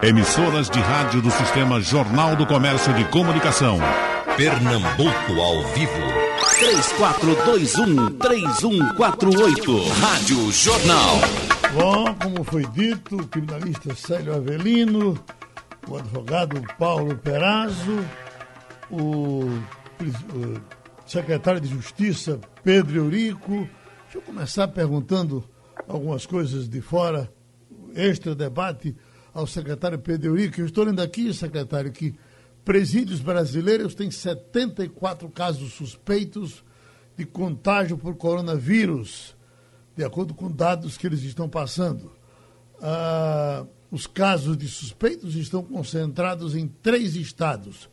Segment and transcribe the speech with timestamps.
[0.00, 3.80] Emissoras de rádio do Sistema Jornal do Comércio de Comunicação.
[4.36, 5.92] Pernambuco ao vivo.
[8.16, 9.88] 3421-3148.
[10.00, 11.16] Rádio Jornal.
[11.74, 15.18] Bom, como foi dito, o criminalista Célio Avelino,
[15.88, 17.98] o advogado Paulo Perazzo,
[18.88, 20.60] o, o
[21.06, 23.68] secretário de Justiça Pedro Eurico.
[24.04, 25.44] Deixa eu começar perguntando
[25.88, 27.28] algumas coisas de fora,
[27.96, 28.94] extra debate
[29.38, 30.60] ao secretário Pedro Eurico.
[30.60, 32.12] Eu estou lendo aqui, secretário, que
[32.64, 36.64] presídios brasileiros têm 74 casos suspeitos
[37.16, 39.36] de contágio por coronavírus,
[39.96, 42.10] de acordo com dados que eles estão passando.
[42.82, 47.88] Ah, os casos de suspeitos estão concentrados em três estados: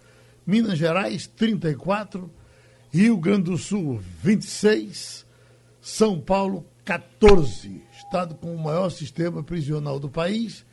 [0.48, 2.27] Minas Gerais, 34,
[2.89, 5.27] Rio Grande do Sul, 26,
[5.80, 7.84] São Paulo, 14.
[7.95, 10.66] Estado com o maior sistema prisional do país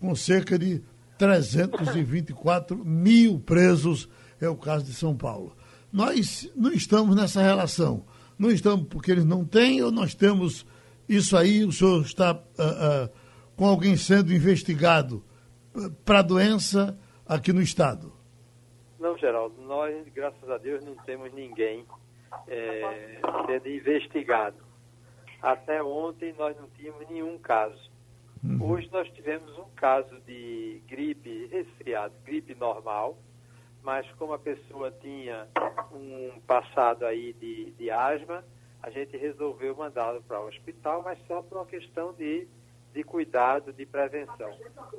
[0.00, 0.82] com cerca de
[1.18, 4.08] 324 mil presos,
[4.40, 5.54] é o caso de São Paulo.
[5.92, 8.04] Nós não estamos nessa relação.
[8.38, 10.66] Não estamos porque eles não têm ou nós temos
[11.06, 13.10] isso aí, o senhor está uh, uh,
[13.56, 15.22] com alguém sendo investigado
[16.04, 18.12] para a doença aqui no Estado?
[18.98, 21.84] Não, Geraldo, nós, graças a Deus, não temos ninguém
[22.46, 24.58] é, sendo investigado.
[25.42, 27.89] Até ontem nós não tínhamos nenhum caso.
[28.42, 28.70] Uhum.
[28.70, 33.18] Hoje nós tivemos um caso de gripe resfriado, gripe normal,
[33.82, 35.46] mas como a pessoa tinha
[35.92, 38.44] um passado aí de, de asma,
[38.82, 42.48] a gente resolveu mandá-lo para o hospital, mas só por uma questão de,
[42.94, 44.50] de cuidado, de prevenção.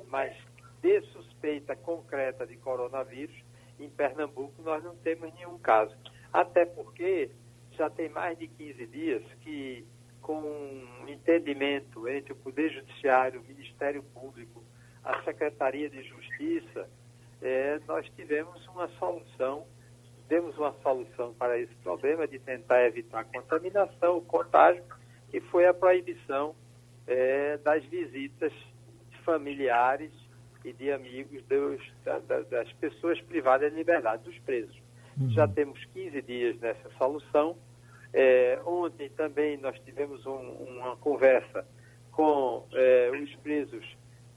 [0.08, 0.36] Mas
[0.82, 3.36] de suspeita concreta de coronavírus,
[3.80, 5.96] em Pernambuco nós não temos nenhum caso.
[6.32, 7.32] Até porque
[7.72, 9.86] já tem mais de 15 dias que
[10.22, 14.64] com um entendimento entre o Poder Judiciário, o Ministério Público,
[15.04, 16.88] a Secretaria de Justiça,
[17.42, 19.66] é, nós tivemos uma solução,
[20.30, 24.84] demos uma solução para esse problema de tentar evitar a contaminação, o contágio,
[25.30, 26.56] que foi a proibição
[27.08, 28.54] é, das visitas
[29.26, 30.12] familiares
[30.64, 34.80] e de amigos dos, da, das pessoas privadas de liberdade, dos presos.
[35.20, 35.32] Uhum.
[35.32, 37.58] Já temos 15 dias nessa solução
[38.14, 41.66] é, ontem também nós tivemos um, uma conversa
[42.12, 43.86] com é, os presos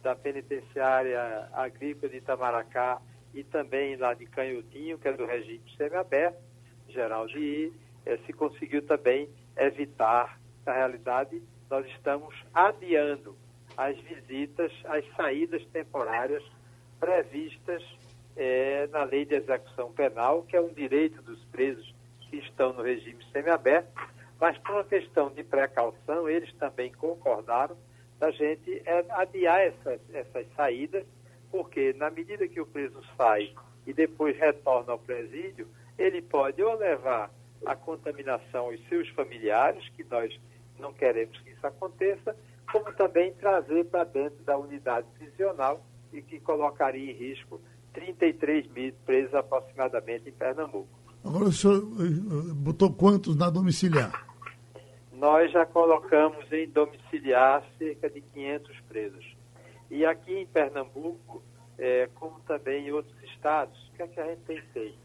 [0.03, 3.01] da penitenciária agrícola de Itamaracá
[3.33, 6.39] e também lá de Canhotinho, que é do regime semiaberto,
[6.89, 7.73] geral de
[8.07, 13.37] é, se conseguiu também evitar, na realidade, nós estamos adiando
[13.77, 16.43] as visitas, as saídas temporárias
[17.01, 17.83] previstas
[18.37, 21.94] é, na lei de execução penal, que é um direito dos presos
[22.35, 23.93] que estão no regime semiaberto,
[24.41, 27.77] mas por uma questão de precaução, eles também concordaram
[28.19, 31.05] da gente é, adiar essas, essas saídas,
[31.51, 33.55] porque na medida que o preso sai
[33.87, 37.31] e depois retorna ao presídio, ele pode ou levar
[37.65, 40.37] a contaminação aos seus familiares, que nós
[40.79, 42.37] não queremos que isso aconteça,
[42.71, 47.61] como também trazer para dentro da unidade prisional e que colocaria em risco
[47.93, 51.05] 33 mil presos aproximadamente em Pernambuco.
[51.25, 54.27] Agora o senhor eh, botou quantos na domiciliar?
[55.13, 59.37] Nós já colocamos em domiciliar cerca de 500 presos.
[59.91, 61.43] E aqui em Pernambuco,
[61.79, 64.99] é, como também em outros estados, o que, é que a gente tem feito?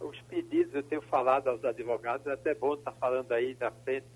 [0.00, 4.06] Os pedidos, eu tenho falado aos advogados, é até bom estar falando aí na frente,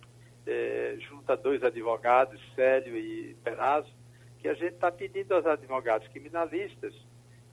[0.46, 3.92] é, junto a dois advogados, Célio e Perazzo,
[4.38, 6.94] que a gente está pedindo aos advogados criminalistas,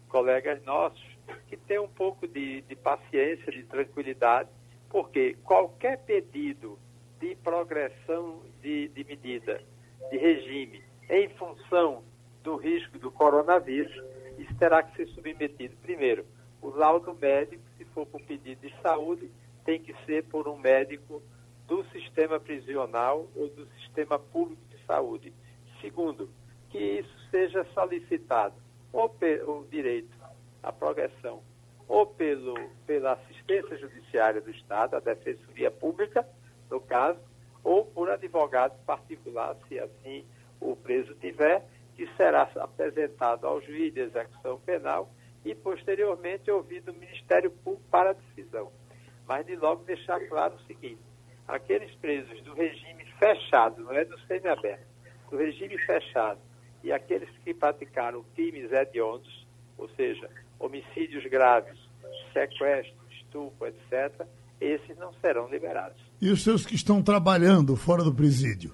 [0.10, 1.15] colegas nossos,
[1.48, 4.50] que tenha um pouco de, de paciência, de tranquilidade,
[4.90, 6.78] porque qualquer pedido
[7.20, 9.62] de progressão de, de medida,
[10.12, 12.04] de regime, em função
[12.44, 13.94] do risco do coronavírus,
[14.38, 16.26] isso terá que ser submetido, primeiro,
[16.62, 19.32] o laudo médico, se for por pedido de saúde,
[19.64, 21.22] tem que ser por um médico
[21.68, 25.34] do sistema prisional ou do sistema público de saúde.
[25.82, 26.30] Segundo,
[26.70, 28.56] que isso seja solicitado
[28.92, 29.14] ou
[29.48, 30.10] o direito
[30.66, 31.42] a progressão
[31.88, 32.56] ou pelo,
[32.88, 36.28] pela assistência judiciária do Estado, a Defensoria Pública,
[36.70, 37.20] no caso,
[37.64, 40.26] ou por advogado particular, se assim
[40.60, 41.64] o preso tiver,
[41.96, 45.10] que será apresentado ao juiz de execução penal
[45.44, 48.72] e, posteriormente, ouvido o Ministério Público para decisão.
[49.28, 51.02] Mas, de logo, deixar claro o seguinte:
[51.48, 54.86] aqueles presos do regime fechado, não é do semiaberto,
[55.30, 56.40] do regime fechado,
[56.84, 59.48] e aqueles que praticaram crimes hediondos,
[59.78, 60.30] ou seja,
[60.66, 61.78] homicídios graves,
[62.34, 64.26] sequestro, estupro, etc.,
[64.60, 66.02] esses não serão liberados.
[66.22, 68.74] E os seus que estão trabalhando fora do presídio?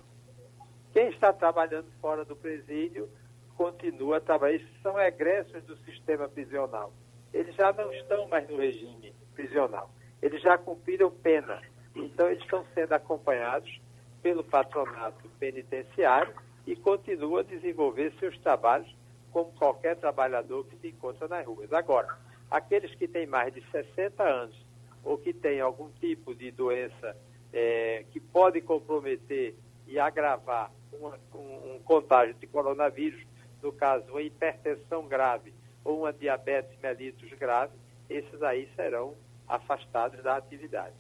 [0.94, 3.10] Quem está trabalhando fora do presídio,
[3.56, 4.56] continua a trabalhar.
[4.56, 6.94] Esses são egressos do sistema prisional.
[7.34, 9.92] Eles já não estão mais no regime prisional.
[10.22, 11.62] Eles já cumpriram pena.
[11.96, 13.82] Então, eles estão sendo acompanhados
[14.22, 16.34] pelo patronato penitenciário
[16.66, 18.94] e continuam a desenvolver seus trabalhos
[19.32, 21.72] como qualquer trabalhador que se encontra nas ruas.
[21.72, 22.18] Agora,
[22.50, 24.56] aqueles que têm mais de 60 anos
[25.04, 27.16] ou que têm algum tipo de doença
[27.54, 29.56] é, que pode comprometer
[29.88, 33.22] e agravar uma, um, um contágio de coronavírus,
[33.62, 35.54] no caso, uma hipertensão grave
[35.84, 37.74] ou uma diabetes mellitus grave,
[38.10, 39.16] esses aí serão
[39.48, 40.96] afastados da atividade.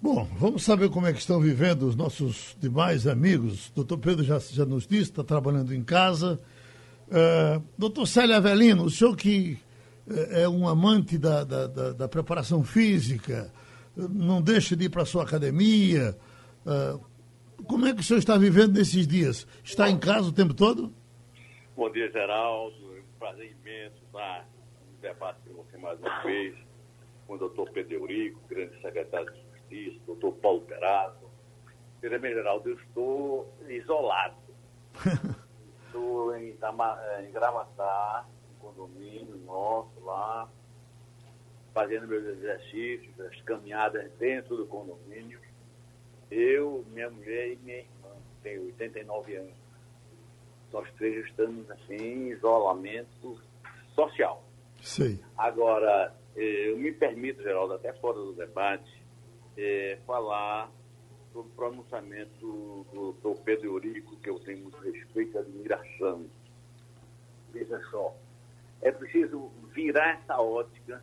[0.00, 3.70] Bom, vamos saber como é que estão vivendo os nossos demais amigos.
[3.74, 6.40] Doutor Pedro já, já nos disse, está trabalhando em casa.
[7.08, 9.58] Uh, doutor Célio Avelino, o senhor que
[10.30, 13.52] é um amante da, da, da, da preparação física,
[13.96, 16.16] não deixa de ir para a sua academia.
[16.64, 17.04] Uh,
[17.64, 19.46] como é que o senhor está vivendo nesses dias?
[19.64, 20.92] Está em casa o tempo todo?
[21.76, 22.76] Bom dia, Geraldo.
[22.96, 24.48] É um prazer imenso estar
[24.86, 26.54] no debate com você mais uma vez,
[27.26, 31.28] com o doutor Pedro Eurico, grande secretário de Justiça, doutor Paulo Perazzo.
[32.00, 34.36] Primeiro, Geraldo, eu estou isolado.
[35.88, 40.48] estou em, em Gravatar, um condomínio nosso lá,
[41.74, 45.40] fazendo meus exercícios, as caminhadas dentro do condomínio.
[46.30, 48.10] Eu, minha mulher e minha irmã,
[48.42, 49.54] tem 89 anos.
[50.72, 53.40] Nós três estamos assim em isolamento
[53.94, 54.44] social.
[54.82, 55.18] Sim.
[55.36, 59.02] Agora, eh, eu me permito, Geraldo, até fora do debate,
[59.56, 60.70] é, falar
[61.32, 66.26] sobre o pronunciamento do doutor Pedro Eurico, que eu tenho muito respeito e admiração.
[67.52, 68.14] Veja só,
[68.82, 71.02] é preciso virar essa ótica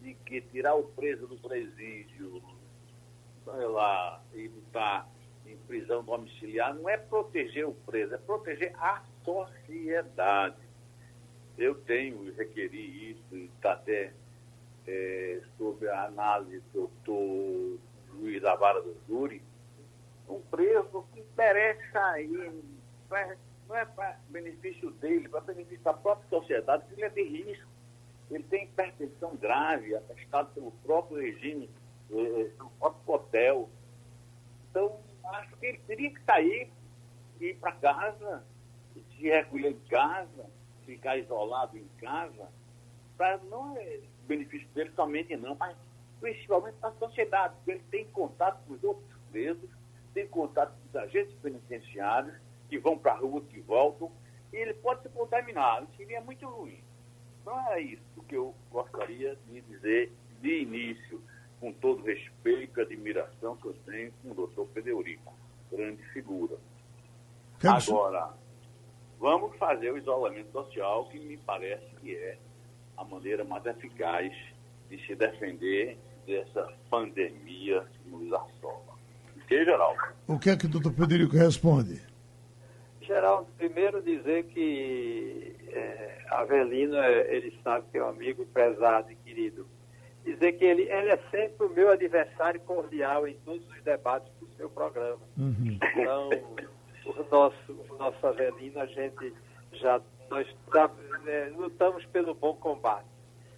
[0.00, 2.42] de que tirar o preso do presídio,
[3.44, 5.08] sei lá, e botar
[5.46, 10.56] em prisão domiciliar, não é proteger o preso, é proteger a sociedade.
[11.58, 14.12] Eu tenho, requeri isso, está até
[14.86, 17.78] é, sob a análise do doutor
[18.14, 19.42] Luiz da Vara do Júri,
[20.30, 22.52] um preso que merece sair,
[23.68, 27.70] não é para benefício dele, para benefício da própria sociedade, ele é de risco
[28.30, 31.68] ele tem hipertensão grave, atestado pelo próprio regime,
[32.10, 33.68] eh, pelo próprio hotel.
[34.70, 36.70] Então, acho que ele teria que sair,
[37.40, 38.44] ir para casa,
[38.94, 40.50] se recolher em casa,
[40.86, 42.48] ficar isolado em casa,
[43.16, 45.76] para não é benefício dele somente não, mas
[46.20, 49.68] principalmente para a sociedade, porque ele tem contato com os outros presos,
[50.12, 52.34] tem contato com os agentes penitenciários
[52.68, 54.10] que vão para a rua, que voltam,
[54.52, 55.82] e ele pode se contaminar.
[55.82, 56.82] Isso seria muito ruim.
[57.40, 61.22] Então é isso que eu gostaria de dizer de início,
[61.60, 65.34] com todo respeito e admiração que eu tenho com o doutor Federico,
[65.70, 66.56] grande figura.
[67.62, 68.32] Agora,
[69.18, 72.38] vamos fazer o isolamento social, que me parece que é
[72.96, 74.32] a maneira mais eficaz
[74.88, 78.89] de se defender dessa pandemia que nos assola.
[79.56, 80.00] Geraldo?
[80.26, 82.00] O que é que o doutor Federico responde?
[83.02, 89.16] Geraldo, primeiro dizer que é, Avelino, é, ele sabe que é um amigo prezado e
[89.16, 89.66] querido.
[90.24, 94.48] Dizer que ele, ele é sempre o meu adversário cordial em todos os debates do
[94.56, 95.22] seu programa.
[95.36, 95.78] Uhum.
[95.96, 96.30] Então,
[97.06, 99.34] o nosso, o nosso Avelino, a gente
[99.72, 100.00] já
[100.30, 100.88] nós tá,
[101.26, 103.06] é, lutamos pelo bom combate.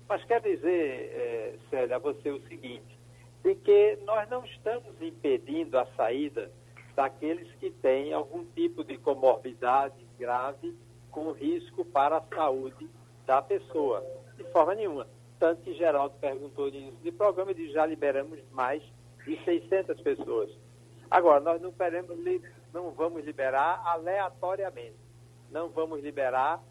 [0.08, 2.98] Mas quer dizer, é, Célia, a você o seguinte,
[3.42, 6.50] de que nós não estamos impedindo a saída
[6.94, 10.76] daqueles que têm algum tipo de comorbidade grave
[11.10, 12.88] com risco para a saúde
[13.26, 14.04] da pessoa,
[14.36, 15.06] de forma nenhuma.
[15.38, 18.82] Tanto que Geraldo perguntou no início programa e disse, já liberamos mais
[19.26, 20.50] de 600 pessoas.
[21.10, 22.16] Agora, nós não, queremos,
[22.72, 24.96] não vamos liberar aleatoriamente.
[25.50, 26.62] Não vamos liberar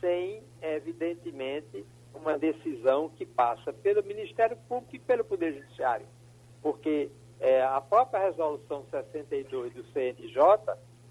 [0.00, 6.06] sem, evidentemente, uma decisão que passa pelo Ministério Público e pelo Poder Judiciário.
[6.68, 7.10] Porque
[7.40, 10.38] é, a própria resolução 62 do CNJ,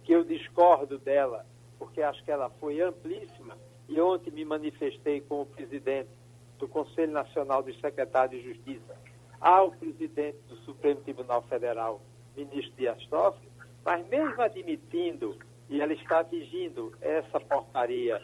[0.03, 1.47] que eu discordo dela,
[1.79, 3.57] porque acho que ela foi amplíssima,
[3.89, 6.11] e ontem me manifestei com o presidente
[6.59, 8.95] do Conselho Nacional dos Secretários de Justiça,
[9.41, 12.01] ao presidente do Supremo Tribunal Federal,
[12.35, 13.49] ministro Dias Toffoli,
[13.83, 15.35] mas mesmo admitindo,
[15.67, 18.21] e ela está atingindo essa portaria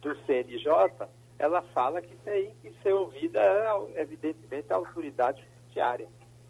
[0.00, 3.40] do CNJ, ela fala que tem que ser ouvida,
[3.96, 6.06] evidentemente, a autoridade judiciária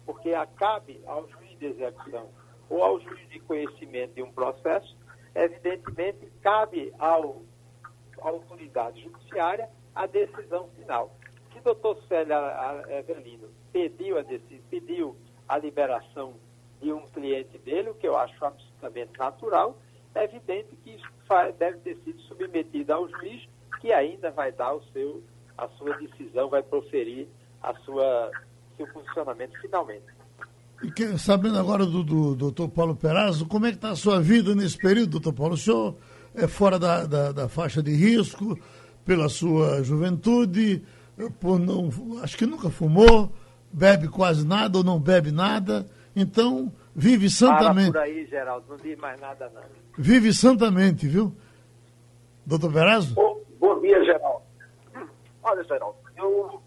[0.07, 2.29] porque cabe ao juiz de execução
[2.69, 4.97] ou ao juiz de conhecimento de um processo,
[5.35, 7.41] evidentemente cabe ao,
[8.21, 11.11] à autoridade judiciária a decisão final.
[11.51, 12.35] Se o doutor Célio
[12.89, 14.23] Evelino pediu a,
[14.69, 15.15] pediu
[15.47, 16.35] a liberação
[16.81, 19.77] de um cliente dele, o que eu acho absolutamente natural,
[20.15, 21.07] é evidente que isso
[21.57, 23.47] deve ter sido submetido ao juiz,
[23.81, 25.21] que ainda vai dar o seu,
[25.57, 27.27] a sua decisão, vai proferir
[27.61, 28.31] a sua,
[28.77, 30.05] seu funcionamento finalmente.
[30.83, 34.21] E que, sabendo agora do, do, doutor Paulo Perazzo, como é que está a sua
[34.21, 35.55] vida nesse período, doutor Paulo?
[35.55, 35.95] O senhor
[36.35, 38.57] é fora da, da, da faixa de risco,
[39.03, 40.83] pela sua juventude,
[41.39, 41.89] por não,
[42.21, 43.31] acho que nunca fumou,
[43.71, 47.91] bebe quase nada ou não bebe nada, então vive santamente.
[47.91, 49.63] Para por aí, Geraldo, não diz mais nada não.
[49.97, 51.33] Vive santamente, viu?
[52.45, 53.15] Doutor Perazzo?
[53.15, 54.43] Bom, bom dia, Geraldo.
[55.41, 56.61] Olha, Geraldo, eu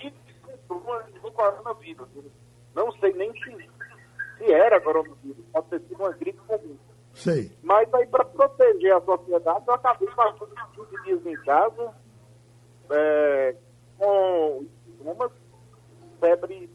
[0.00, 0.15] tive
[1.36, 2.08] coronavírus.
[2.74, 3.70] Não sei nem se,
[4.38, 6.76] se era coronavírus, pode ter sido uma gripe comum.
[7.14, 7.50] Sei.
[7.62, 11.94] Mas aí, para proteger a sociedade, eu acabei passando 15 dias em casa,
[12.90, 13.56] é,
[13.98, 14.66] com
[15.00, 15.30] uma
[16.20, 16.70] febre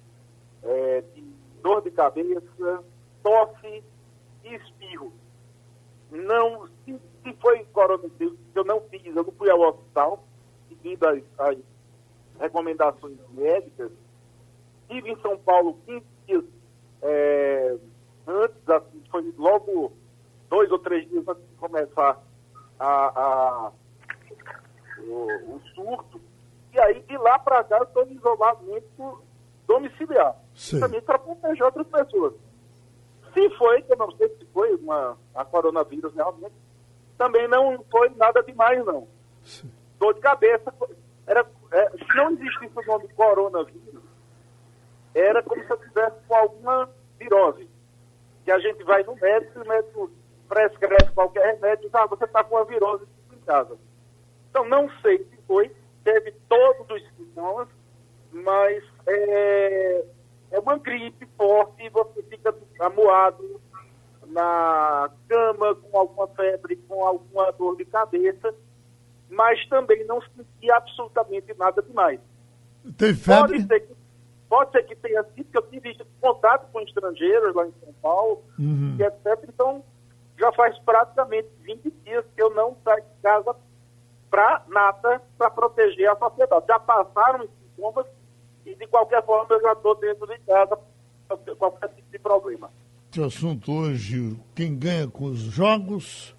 [0.63, 1.22] é, de
[1.62, 2.84] dor de cabeça,
[3.22, 3.84] tosse
[4.44, 5.13] e espirro.
[6.10, 10.24] Não, se, se foi coronavírus, eu não fiz, eu não fui ao hospital,
[10.68, 11.58] seguindo as, as
[12.39, 13.91] recomendações médicas.
[14.92, 16.44] Estive em São Paulo 15 dias
[17.02, 17.78] é,
[18.28, 19.94] antes, assim, foi logo
[20.50, 22.22] dois ou três dias antes de começar
[22.78, 23.72] a, a
[25.00, 26.20] o, o, surto.
[26.74, 29.24] E aí, de lá para cá, eu estou em isolamento
[29.66, 30.36] domiciliar.
[30.80, 32.34] Também para proteger outras pessoas.
[33.34, 36.54] Se foi, que eu não sei se foi uma, a coronavírus realmente,
[37.18, 39.08] também não foi nada demais, não.
[39.42, 39.72] Sim.
[39.98, 40.74] Dor de cabeça.
[41.26, 44.00] Era, é, se não existisse o nome coronavírus,
[45.13, 46.89] era como se eu tivesse com alguma
[47.20, 47.68] virose.
[48.44, 50.12] Que a gente vai no médico e o médico
[50.48, 53.77] prescreve qualquer remédio e diz, ah, você está com a virose em casa.
[54.50, 55.72] Então, não sei se foi,
[56.03, 57.68] teve todos os sintomas,
[58.32, 60.06] mas é,
[60.51, 63.62] é uma gripe forte, você fica amuado
[64.27, 68.53] na cama com alguma febre, com alguma dor de cabeça,
[69.30, 72.20] mas também não senti absolutamente nada demais.
[72.98, 73.53] Tem febre?
[73.53, 73.94] Pode ser que,
[74.51, 78.43] pode ser que tenha sido, porque eu tive contato com estrangeiros lá em São Paulo,
[78.60, 78.98] uhum.
[79.00, 79.46] e etc.
[79.48, 79.81] Então,
[80.38, 83.55] já faz praticamente 20 dias que eu não saio de casa
[84.29, 86.65] para nada, para proteger a sociedade.
[86.67, 88.05] Já passaram os sintomas
[88.65, 90.77] e, de qualquer forma, eu já estou dentro de casa
[91.29, 92.70] para qualquer tipo de problema.
[93.17, 96.36] O assunto hoje, quem ganha com os jogos.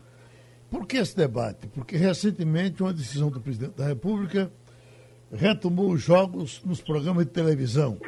[0.71, 1.67] Por que esse debate?
[1.67, 4.51] Porque recentemente uma decisão do presidente da República
[5.33, 7.99] retomou os jogos nos programas de televisão.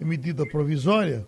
[0.00, 1.26] Em medida provisória,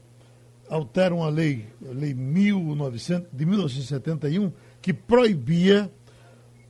[0.68, 5.90] alteram a lei, a lei 1900, de 1971, que proibia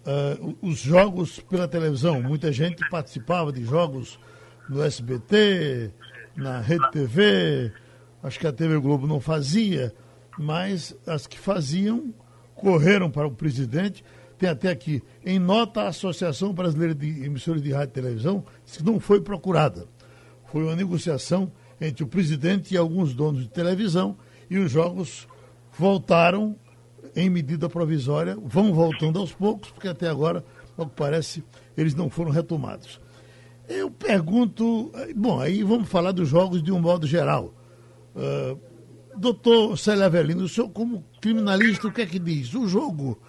[0.01, 2.23] uh, os jogos pela televisão.
[2.23, 4.19] Muita gente participava de jogos
[4.69, 5.93] no SBT,
[6.37, 7.73] na Rede TV,
[8.23, 9.93] acho que a TV Globo não fazia,
[10.39, 12.15] mas as que faziam
[12.55, 14.05] correram para o presidente.
[14.41, 18.83] Tem até aqui, em nota, a Associação Brasileira de Emissoras de Rádio e Televisão que
[18.83, 19.87] não foi procurada.
[20.51, 24.17] Foi uma negociação entre o presidente e alguns donos de televisão
[24.49, 25.29] e os jogos
[25.79, 26.57] voltaram
[27.15, 30.43] em medida provisória, vão voltando aos poucos, porque até agora,
[30.75, 31.45] ao que parece,
[31.77, 32.99] eles não foram retomados.
[33.69, 37.53] Eu pergunto, bom, aí vamos falar dos jogos de um modo geral.
[38.17, 38.59] Uh,
[39.19, 42.55] doutor Célio Avelino, o senhor como criminalista, o que é que diz?
[42.55, 43.21] O jogo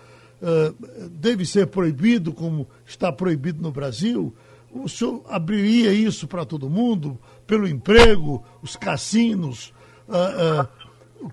[0.41, 4.33] uh, deve ser proibido como está proibido no Brasil?
[4.71, 9.74] O senhor abriria isso para todo mundo, pelo emprego, os cassinos?
[10.07, 10.67] Uh,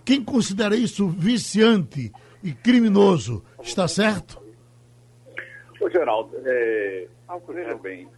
[0.04, 2.12] quem considera isso viciante
[2.42, 4.42] e criminoso, está certo?
[5.80, 7.06] Ô, Geraldo, é,
[7.48, 8.08] veja bem,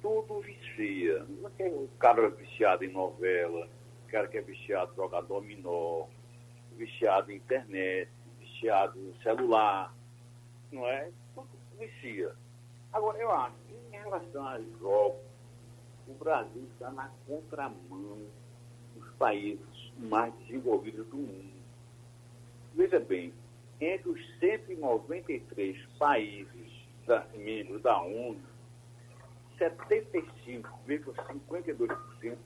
[0.00, 1.24] tudo vicia.
[1.60, 3.68] O cara é viciado em novela,
[4.06, 6.06] o cara que é viciado em jogar dominó,
[6.76, 8.08] viciado em internet,
[8.62, 9.94] viciado celular,
[10.70, 11.10] não é?
[11.34, 12.34] Tudo vicia.
[12.92, 15.20] Agora, eu acho que em relação aos jogos,
[16.06, 18.24] o Brasil está na contramão
[18.94, 21.60] dos países mais desenvolvidos do mundo.
[22.74, 23.34] Veja bem,
[23.80, 26.70] entre os 193 países
[27.06, 28.40] da, membros da ONU,
[29.58, 32.38] 75,52%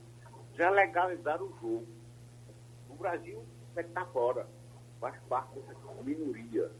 [0.55, 1.87] já legalizaram o jogo.
[2.89, 3.45] O Brasil
[3.75, 4.47] está fora,
[4.99, 6.71] faz parte dessa minoria.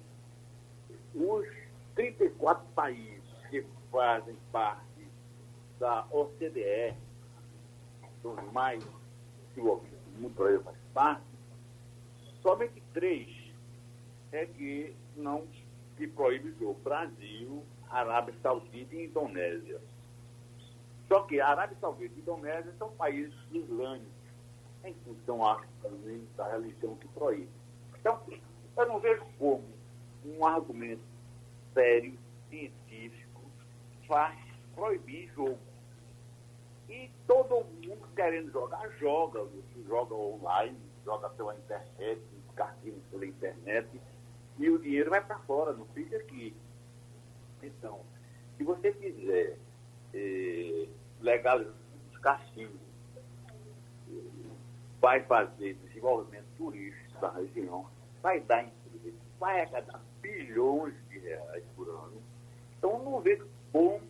[1.16, 1.48] Os
[1.96, 5.08] 34 países que fazem parte
[5.80, 6.96] da OCDE,
[8.22, 8.84] dos mais
[9.50, 11.24] desenvolvidos do mundo, Brasil faz parte,
[12.42, 13.48] somente três
[14.32, 15.48] é que não
[15.96, 16.08] que
[16.48, 16.80] o jogo.
[16.84, 19.82] Brasil, Arábia Saudita e Indonésia.
[21.08, 24.12] Só que a Arábia Saudita e Indonésia são países islâmicos,
[24.84, 25.44] em função,
[26.36, 27.50] da religião que proíbe.
[28.08, 28.22] Então,
[28.78, 29.64] eu não vejo como
[30.26, 31.02] um argumento
[31.74, 32.18] sério,
[32.50, 33.42] científico,
[34.08, 34.38] faz
[34.74, 35.60] proibir jogo.
[36.90, 39.46] E todo mundo querendo jogar, joga.
[39.88, 42.22] Joga online, joga pela internet,
[42.56, 44.02] cartinhos pela internet,
[44.58, 46.56] e o dinheiro vai para fora, não fica aqui.
[47.62, 48.02] Então,
[48.58, 49.58] se você quiser
[50.14, 50.88] eh,
[51.22, 51.74] legalizar
[52.12, 52.82] os cassinos,
[55.00, 57.88] vai fazer desenvolvimento turístico da região,
[58.22, 62.22] vai dar emprego, vai arrecadar bilhões de reais por ano.
[62.78, 64.02] Então, não vejo como,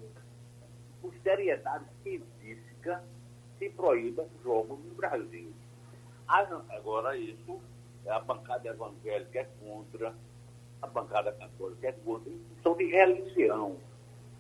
[1.02, 3.04] por seriedade científica,
[3.58, 5.52] se proíba jogos no Brasil.
[6.28, 7.60] Ah, agora, isso,
[8.08, 10.14] a bancada evangélica é contra,
[10.82, 13.78] a bancada católica é contra, são de religião.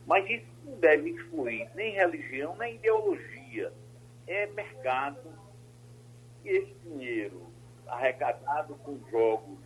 [0.05, 3.73] Mas isso não deve excluir nem religião, nem ideologia.
[4.25, 5.33] É mercado.
[6.45, 7.46] E esse dinheiro
[7.89, 9.59] arrecadado com jogos,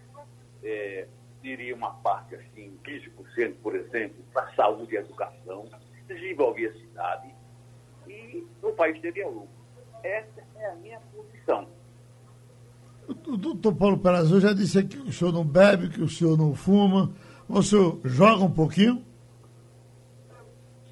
[0.63, 1.07] é,
[1.41, 5.65] diria uma parte assim, 15%, por exemplo, para saúde e educação,
[6.07, 7.33] desenvolver a cidade
[8.07, 9.49] e o país teria lucro.
[10.03, 11.67] Essa é a minha posição.
[13.07, 16.37] O doutor Paulo Perazzo já disse aqui que o senhor não bebe, que o senhor
[16.37, 17.11] não fuma.
[17.47, 19.03] O senhor joga um pouquinho?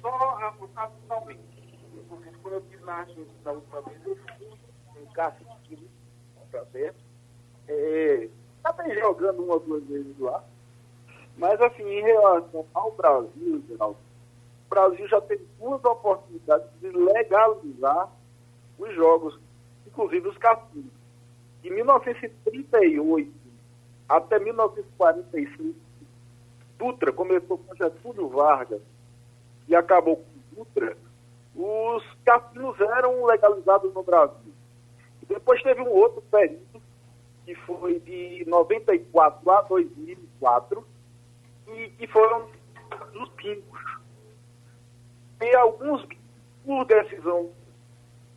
[0.00, 0.10] Só
[0.74, 1.40] rapidamente.
[2.42, 5.88] Quando eu tive na Argentina da última vez, eu fui em caça de quilo,
[6.50, 6.94] pra ver.
[7.72, 8.28] É,
[8.64, 10.42] acabei jogando uma ou duas vezes lá.
[11.36, 13.96] Mas, assim, em relação ao Brasil, Geraldo,
[14.66, 18.10] o Brasil já teve duas oportunidades de legalizar
[18.76, 19.38] os jogos,
[19.86, 20.90] inclusive os cassinos.
[21.62, 23.32] De 1938
[24.08, 25.78] até 1945,
[26.76, 28.80] Dutra começou com Getúlio Vargas
[29.68, 30.96] e acabou com Dutra,
[31.54, 34.52] os cassinos eram legalizados no Brasil.
[35.28, 36.82] Depois teve um outro período,
[37.50, 40.86] que foi de 94 a 2004,
[41.66, 42.46] e que foram
[43.20, 43.80] os pingos.
[45.42, 46.06] E alguns,
[46.64, 47.50] por decisão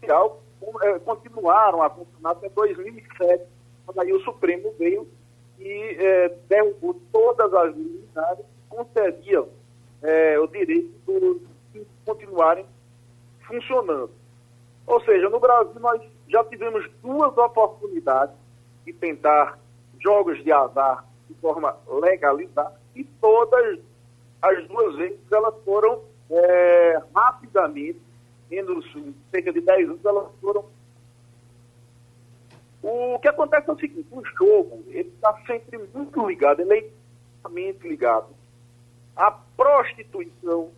[0.01, 0.41] judicial,
[0.81, 3.43] é, continuaram a funcionar até 2007,
[3.85, 5.07] quando aí o Supremo veio
[5.59, 9.47] e é, derrubou todas as liminares que concediam
[10.01, 10.91] é, o direito
[11.71, 12.65] de continuarem
[13.45, 14.09] funcionando.
[14.87, 18.42] Ou seja, no Brasil nós já tivemos duas oportunidades
[18.85, 19.59] de tentar
[19.99, 23.79] jogos de azar de forma legalizada e todas
[24.41, 28.01] as duas vezes elas foram é, rapidamente
[28.49, 28.85] menos
[29.31, 30.65] cerca de 10 anos, elas foram.
[32.81, 36.77] O que acontece é o seguinte, o jogo, ele está sempre muito ligado, ele é
[36.79, 38.27] extremamente ligado
[39.15, 40.71] à prostituição,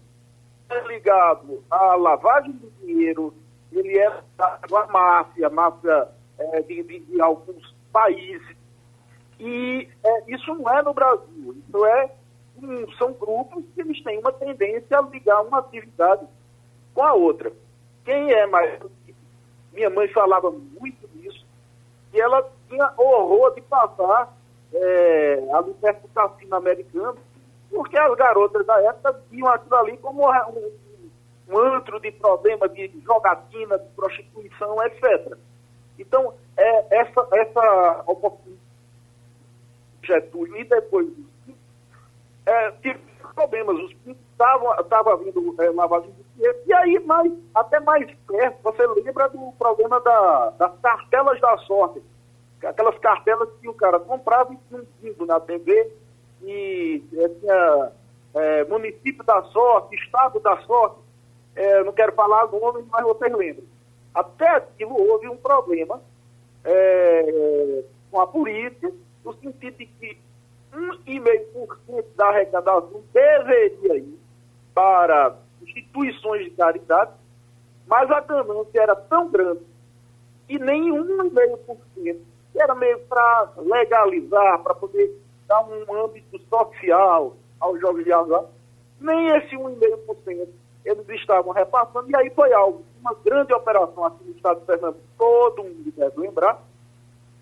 [0.69, 3.33] é ligado à lavagem de dinheiro,
[3.71, 8.57] ele é ligado à máfia, máfia é, de, de, de, alguns países.
[9.39, 12.11] E é, isso não é no Brasil, isso é,
[12.61, 16.25] um, são grupos que eles têm uma tendência a ligar uma atividade
[16.93, 17.53] com a outra.
[18.03, 18.81] Quem é mais.
[19.71, 21.45] Minha mãe falava muito disso,
[22.13, 24.33] e ela tinha horror de passar
[24.73, 27.17] é, ali perto do cassino americano,
[27.69, 30.71] porque as garotas da época viam aquilo ali como um,
[31.49, 35.37] um antro de problema de jogatina, de prostituição, etc.
[35.97, 38.55] Então, é, essa, essa oportunidade
[40.05, 41.07] Getúlio e depois
[42.45, 42.99] é, tive
[43.33, 43.77] problemas.
[43.77, 43.95] Os
[44.31, 46.57] estavam vindo é, lavagem de dinheiro.
[46.65, 52.01] E aí, mais, até mais perto, você lembra do problema da, das cartelas da sorte.
[52.63, 55.91] Aquelas cartelas que o cara comprava e tinha um na TV
[56.41, 57.91] e é, tinha
[58.33, 60.97] é, município da sorte, estado da sorte.
[61.55, 63.74] É, não quero falar nome, mas vocês lembram.
[64.15, 66.01] Até aquilo houve um problema
[66.63, 68.91] é, com a polícia,
[69.25, 70.17] no sentido de que
[70.73, 74.19] 1,5% da arrecadação deveria ir
[74.73, 77.11] para instituições de caridade,
[77.85, 79.61] mas a ganância era tão grande
[80.47, 82.17] e nem 1,5%
[82.55, 85.11] era meio para legalizar, para poder
[85.45, 88.45] dar um âmbito social aos jogos de azar,
[88.99, 90.47] nem esse 1,5%
[90.85, 95.03] eles estavam repassando, e aí foi algo, uma grande operação aqui no estado de Pernambuco,
[95.17, 96.61] todo mundo deve lembrar,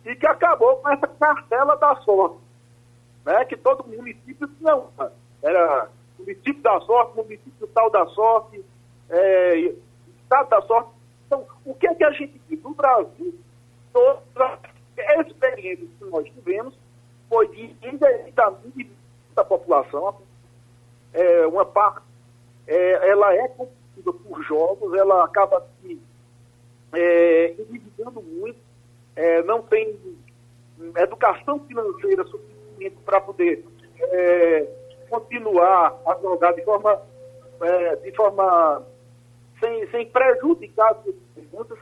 [0.06, 2.44] e que acabou com essa cartela da sorte
[3.26, 5.12] né, que todo município tinha uma.
[5.42, 8.64] Era município da sorte, município tal da sorte,
[9.10, 9.58] é,
[10.22, 10.90] estado da sorte.
[11.26, 13.34] Então, o que é que a gente viu no Brasil?
[13.92, 14.60] Toda
[14.98, 16.74] a experiência que nós tivemos
[17.30, 18.92] foi de endividamento
[19.36, 20.16] da população.
[21.14, 22.02] É, uma parte,
[22.68, 26.00] é, ela é competida por jogos, ela acaba se
[26.94, 28.60] é, endividando muito,
[29.16, 29.98] é, não tem
[30.98, 33.66] educação financeira suficiente para poder
[34.00, 34.68] é,
[35.10, 37.02] continuar a jogar de forma,
[37.62, 38.84] é, de forma
[39.60, 41.78] sem, sem prejudicar as perguntas.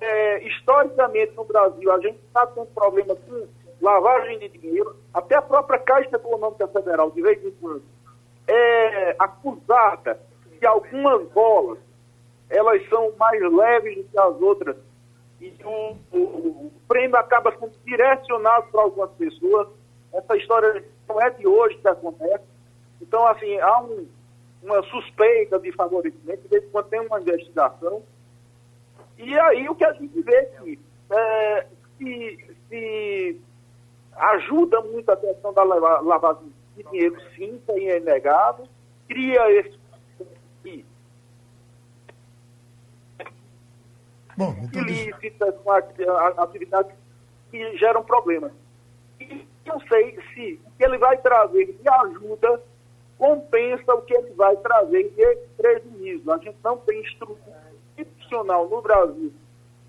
[0.00, 3.46] É, historicamente no Brasil, a gente está tendo problema com
[3.80, 7.82] lavagem de dinheiro, até a própria Caixa Econômica Federal, de vez em quando,
[8.46, 10.20] é acusada
[10.58, 11.78] que algumas bolas
[12.48, 14.76] elas são mais leves do que as outras
[15.42, 16.18] e o, o,
[16.66, 19.66] o prêmio acaba sendo direcionado para algumas pessoas.
[20.12, 22.44] Essa história não é de hoje que acontece.
[23.00, 24.06] Então, assim, há um,
[24.62, 28.02] uma suspeita de favorecimento, de em quando tem uma investigação.
[29.18, 30.78] E aí o que a gente vê aqui,
[31.10, 31.66] é,
[31.98, 33.40] se, se
[34.14, 38.66] ajuda muito a questão da lavagem de dinheiro, sim, isso aí é inegável,
[39.08, 39.82] cria esse
[44.36, 46.96] Bom, então ilícitas, com atividades
[47.50, 48.50] que geram problemas.
[49.20, 52.62] E não sei se o que ele vai trazer de ajuda
[53.18, 56.32] compensa o que ele vai trazer de prejuízo.
[56.32, 59.32] A gente não tem estrutura institucional no Brasil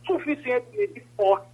[0.06, 1.48] suficientemente forte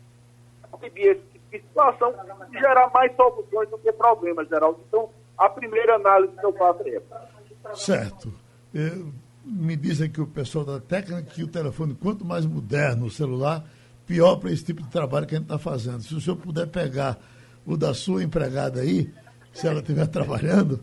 [0.62, 2.14] para impedir esse tipo de situação
[2.52, 4.80] e gerar mais soluções do que problemas, Geraldo.
[4.88, 5.10] Então,
[5.40, 7.76] a primeira análise que eu faço é essa.
[7.76, 8.34] Certo.
[8.74, 9.12] Eu
[9.46, 13.64] me diz aqui o pessoal da técnica que o telefone, quanto mais moderno o celular,
[14.06, 16.02] pior para esse tipo de trabalho que a gente está fazendo.
[16.02, 17.18] Se o senhor puder pegar
[17.66, 19.12] o da sua empregada aí,
[19.54, 20.80] se ela estiver trabalhando,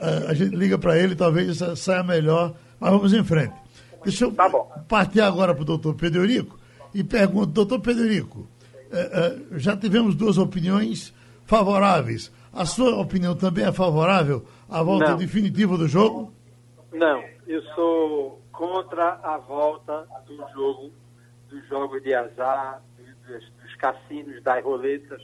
[0.00, 3.54] a, a, gente liga para ele, talvez saia melhor, mas vamos em frente.
[4.02, 4.50] Deixa eu tá
[4.88, 6.58] partir agora para o doutor Pedrico
[6.94, 8.46] e pergunto, doutor Pedrico,
[8.90, 11.12] é, é, já tivemos duas opiniões
[11.46, 12.30] favoráveis.
[12.54, 15.16] A sua opinião também é favorável à volta Não.
[15.16, 16.32] definitiva do jogo?
[16.92, 20.90] Não eu sou contra a volta do jogo,
[21.48, 22.82] dos jogos de azar,
[23.26, 25.22] dos, dos cassinos, das roletas.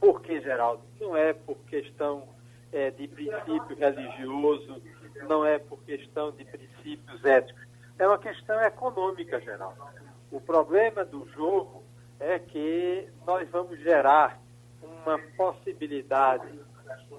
[0.00, 0.82] Por que, Geraldo?
[1.00, 2.28] Não é por questão
[2.72, 4.82] é, de princípio religioso,
[5.28, 7.62] não é por questão de princípios éticos.
[7.98, 9.82] É uma questão econômica, Geraldo.
[10.30, 11.82] O problema do jogo
[12.20, 14.40] é que nós vamos gerar
[14.82, 16.46] uma possibilidade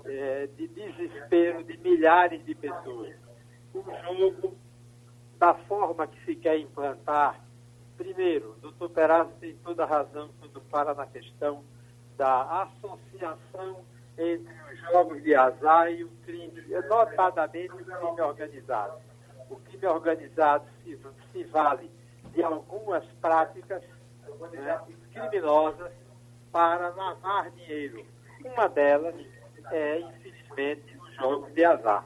[0.06, 3.16] é, de desespero de milhares de pessoas
[3.74, 4.58] o jogo
[5.38, 7.40] da forma que se quer implantar.
[7.96, 11.64] Primeiro, o doutor Perazzo tem toda a razão quando fala na questão
[12.16, 13.84] da associação
[14.18, 19.00] entre os jogos de azar e o crime, notadamente o crime organizado.
[19.50, 21.00] O crime organizado se,
[21.32, 21.90] se vale
[22.34, 23.84] de algumas práticas
[24.52, 24.82] né,
[25.14, 25.92] criminosas
[26.52, 28.06] para lavar dinheiro.
[28.44, 29.16] Uma delas
[29.72, 32.06] é, infelizmente, os jogos de azar.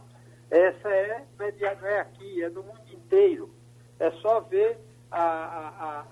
[0.49, 3.53] Essa é, não é aqui, é no mundo inteiro.
[3.99, 4.77] É só ver
[5.09, 6.05] a, a,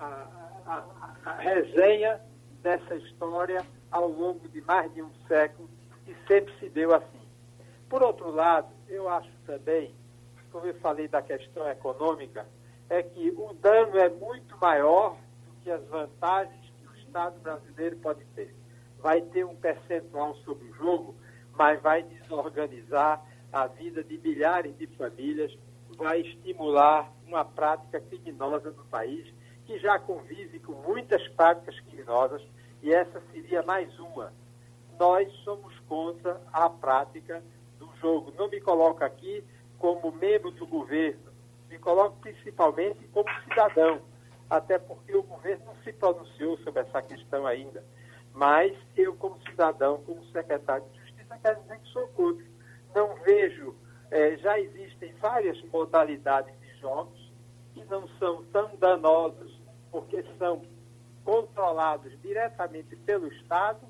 [0.65, 0.85] a,
[1.25, 2.21] a, resenha
[2.62, 5.69] dessa história ao longo de mais de um século
[6.07, 7.27] e sempre se deu assim.
[7.89, 9.95] Por outro lado, eu acho também,
[10.51, 12.45] como eu falei da questão econômica,
[12.89, 17.97] é que o dano é muito maior do que as vantagens que o Estado brasileiro
[17.97, 18.53] pode ter.
[18.99, 21.15] Vai ter um percentual sobre o jogo,
[21.60, 25.54] mas vai desorganizar a vida de milhares de famílias,
[25.98, 29.28] vai estimular uma prática criminosa no país,
[29.65, 32.41] que já convive com muitas práticas criminosas,
[32.82, 34.32] e essa seria mais uma.
[34.98, 37.43] Nós somos contra a prática
[37.78, 38.34] do jogo.
[38.38, 39.43] Não me coloco aqui
[39.78, 41.30] como membro do governo,
[41.69, 44.02] me coloco principalmente como cidadão,
[44.50, 47.84] até porque o governo não se pronunciou sobre essa questão ainda.
[48.34, 50.98] Mas eu, como cidadão, como secretário de
[51.91, 52.49] Sou contra
[52.93, 53.75] não vejo,
[54.12, 57.32] é, já existem várias modalidades de jogos
[57.73, 59.60] que não são tão danosos
[59.91, 60.63] porque são
[61.23, 63.86] controlados diretamente pelo Estado,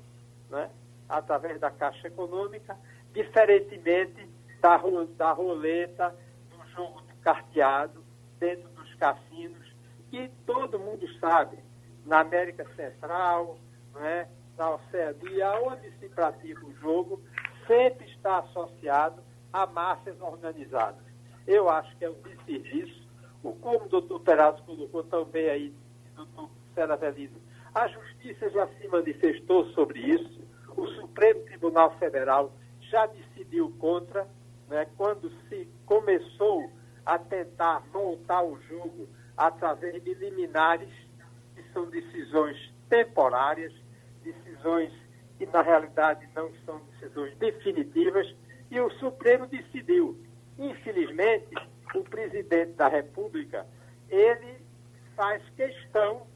[0.50, 0.70] né,
[1.08, 2.76] através da Caixa Econômica,
[3.12, 4.28] diferentemente
[4.60, 4.78] da,
[5.16, 6.14] da roleta,
[6.50, 8.04] do jogo do carteado,
[8.38, 9.74] dentro dos cassinos,
[10.10, 11.58] que todo mundo sabe,
[12.04, 13.58] na América Central,
[13.94, 14.28] né,
[14.60, 17.22] na Oceania, onde se pratica o jogo,
[17.66, 21.02] sempre está associado a máfias organizadas.
[21.46, 23.08] Eu acho que é um desserviço,
[23.42, 25.74] como o doutor Perazzo colocou também aí,
[26.14, 27.40] doutor Seravelino,
[27.74, 30.42] a justiça já se manifestou sobre isso,
[30.76, 34.28] o Supremo Tribunal Federal já decidiu contra,
[34.68, 36.70] né, quando se começou
[37.06, 40.92] a tentar montar o jogo através de liminares,
[41.54, 42.58] que são decisões
[42.90, 43.72] temporárias,
[44.32, 44.92] decisões
[45.38, 48.34] que na realidade não são decisões definitivas,
[48.70, 50.20] e o Supremo decidiu.
[50.58, 51.54] Infelizmente,
[51.94, 53.66] o presidente da República,
[54.08, 54.58] ele
[55.16, 56.26] faz questão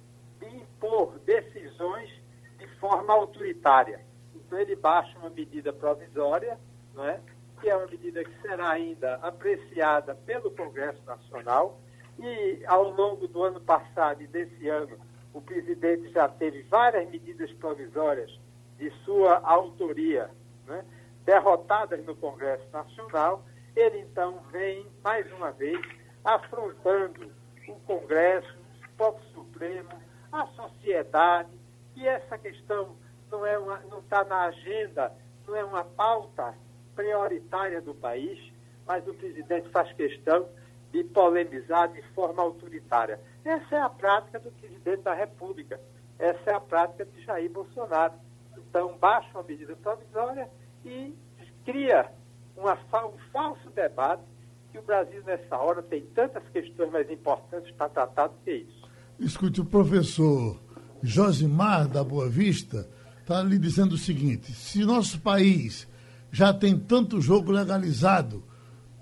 [0.40, 2.10] de impor decisões
[2.58, 4.00] de forma autoritária.
[4.34, 6.58] Então ele baixa uma medida provisória,
[6.94, 7.20] não é?
[7.60, 11.80] que é uma medida que será ainda apreciada pelo Congresso Nacional.
[12.18, 14.98] E ao longo do ano passado e desse ano,
[15.34, 18.30] o presidente já teve várias medidas provisórias
[18.78, 20.30] de sua autoria,
[20.66, 20.84] né,
[21.24, 23.44] derrotadas no Congresso Nacional.
[23.74, 25.80] Ele então vem, mais uma vez,
[26.24, 27.30] afrontando
[27.68, 28.56] o Congresso,
[28.92, 29.90] o povo Supremo,
[30.30, 31.50] a sociedade,
[31.96, 32.96] e essa questão
[33.30, 33.58] não é
[33.98, 35.12] está na agenda,
[35.46, 36.54] não é uma pauta
[36.94, 38.38] prioritária do país,
[38.86, 40.48] mas o presidente faz questão
[40.92, 43.18] de polemizar de forma autoritária.
[43.44, 45.78] Essa é a prática do presidente da República.
[46.18, 48.14] Essa é a prática de Jair Bolsonaro.
[48.56, 50.48] Então, baixa uma medida provisória
[50.84, 51.14] e
[51.64, 52.10] cria
[52.56, 54.22] uma, um falso debate
[54.72, 58.88] que o Brasil, nessa hora, tem tantas questões mais importantes para tratar do que isso.
[59.18, 60.58] Escute, o professor
[61.02, 62.88] Josimar da Boa Vista
[63.20, 65.86] está lhe dizendo o seguinte: se nosso país
[66.32, 68.42] já tem tanto jogo legalizado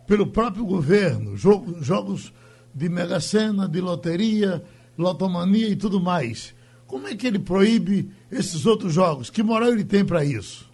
[0.07, 2.33] pelo próprio governo, jogo, jogos
[2.75, 4.63] de mega sena, de loteria,
[4.97, 6.55] lotomania e tudo mais.
[6.87, 9.31] Como é que ele proíbe esses outros jogos?
[9.31, 10.71] Que moral ele tem para isso?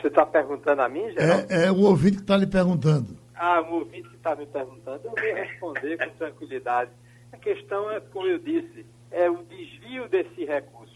[0.00, 1.52] Você está perguntando a mim, Geraldo?
[1.52, 3.16] É, é o ouvinte que está lhe perguntando.
[3.34, 5.00] Ah, o ouvinte que está me perguntando.
[5.04, 6.90] Eu vou responder com tranquilidade.
[7.32, 10.94] A questão é, como eu disse, é o desvio desse recurso.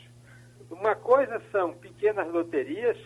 [0.71, 2.97] Uma coisa são pequenas loterias,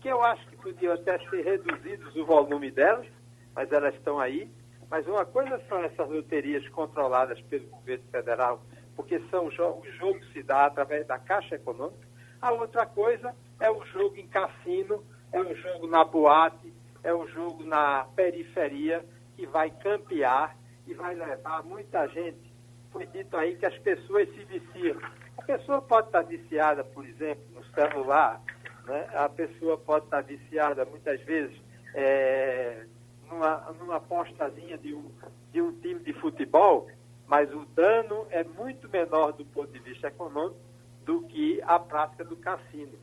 [0.00, 3.06] que eu acho que podiam até ser reduzidos o volume delas,
[3.54, 4.50] mas elas estão aí.
[4.90, 8.60] Mas uma coisa são essas loterias controladas pelo governo federal,
[8.96, 12.08] porque são o jogo se dá através da Caixa Econômica.
[12.42, 16.72] A outra coisa é o jogo em cassino, é o jogo na boate,
[17.04, 19.04] é o jogo na periferia,
[19.36, 22.52] que vai campear e vai levar muita gente.
[22.90, 25.00] Foi dito aí que as pessoas se viciam.
[25.38, 28.42] A pessoa pode estar viciada, por exemplo, no celular,
[28.86, 29.08] né?
[29.14, 31.56] a pessoa pode estar viciada muitas vezes
[31.94, 32.86] é,
[33.30, 35.10] numa, numa apostazinha de um,
[35.52, 36.88] de um time de futebol,
[37.26, 40.56] mas o dano é muito menor do ponto de vista econômico
[41.04, 42.98] do que a prática do cassino.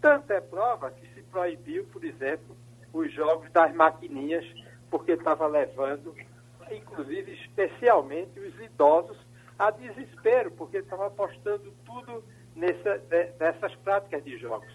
[0.00, 2.56] Tanto é prova que se proibiu, por exemplo,
[2.92, 4.44] os jogos das maquininhas,
[4.90, 6.14] porque estava levando,
[6.70, 9.18] inclusive especialmente os idosos,
[9.58, 13.00] a desespero, porque estava apostando tudo nessa,
[13.38, 14.68] nessas práticas de jogos.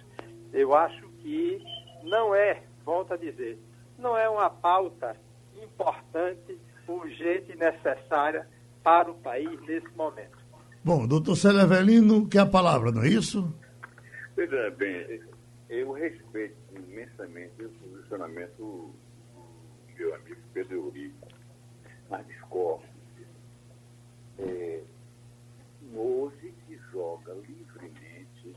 [0.53, 1.63] Eu acho que
[2.03, 3.59] não é, volto a dizer,
[3.97, 5.15] não é uma pauta
[5.61, 8.47] importante, urgente e necessária
[8.83, 10.37] para o país nesse momento.
[10.83, 13.53] Bom, doutor Célio Avelino, quer a palavra, não é isso?
[14.35, 15.21] Veja bem,
[15.69, 18.93] eu respeito imensamente o posicionamento do
[19.97, 21.27] meu amigo Pedro Eurico,
[22.09, 22.85] mas discordo
[24.39, 24.83] é,
[25.93, 28.55] hoje que joga livremente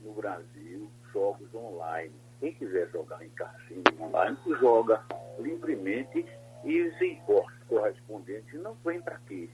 [0.00, 2.14] no Brasil jogos online.
[2.40, 5.04] Quem quiser jogar em cassino online, joga
[5.38, 6.24] livremente
[6.64, 9.50] e os impostos correspondentes não vêm para aqui,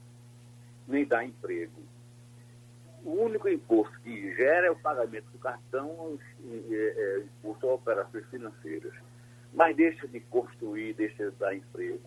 [0.87, 1.83] nem dá emprego.
[3.03, 8.27] O único imposto que gera é o pagamento do cartão, é, é, imposto a operações
[8.27, 8.95] financeiras.
[9.53, 12.01] Mas deixa de construir, deixa de dar emprego.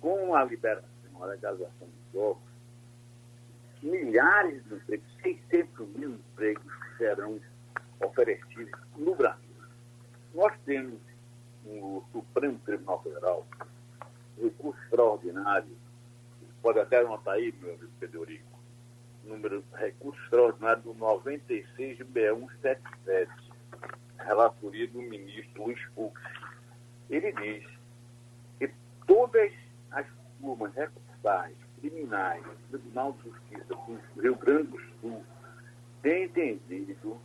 [0.00, 0.88] Com a liberação,
[1.20, 2.42] a legalização jogos,
[3.82, 7.38] milhares de empregos, 600 mil empregos serão
[8.00, 9.48] oferecidos no Brasil.
[10.34, 11.00] Nós temos
[11.64, 13.46] no Supremo Tribunal Federal
[14.40, 15.76] recurso extraordinário,
[16.62, 18.58] pode até anotar aí, meu amigo Federico,
[19.24, 23.28] número recurso extraordinário do 96 B177,
[24.18, 26.20] relatoria do ministro Luiz Fux.
[27.10, 27.66] Ele diz
[28.58, 28.72] que
[29.06, 29.52] todas
[29.90, 30.06] as
[30.40, 35.24] turmas recursais criminais, o Tribunal de Justiça do Rio Grande do Sul
[36.02, 37.20] tem entendido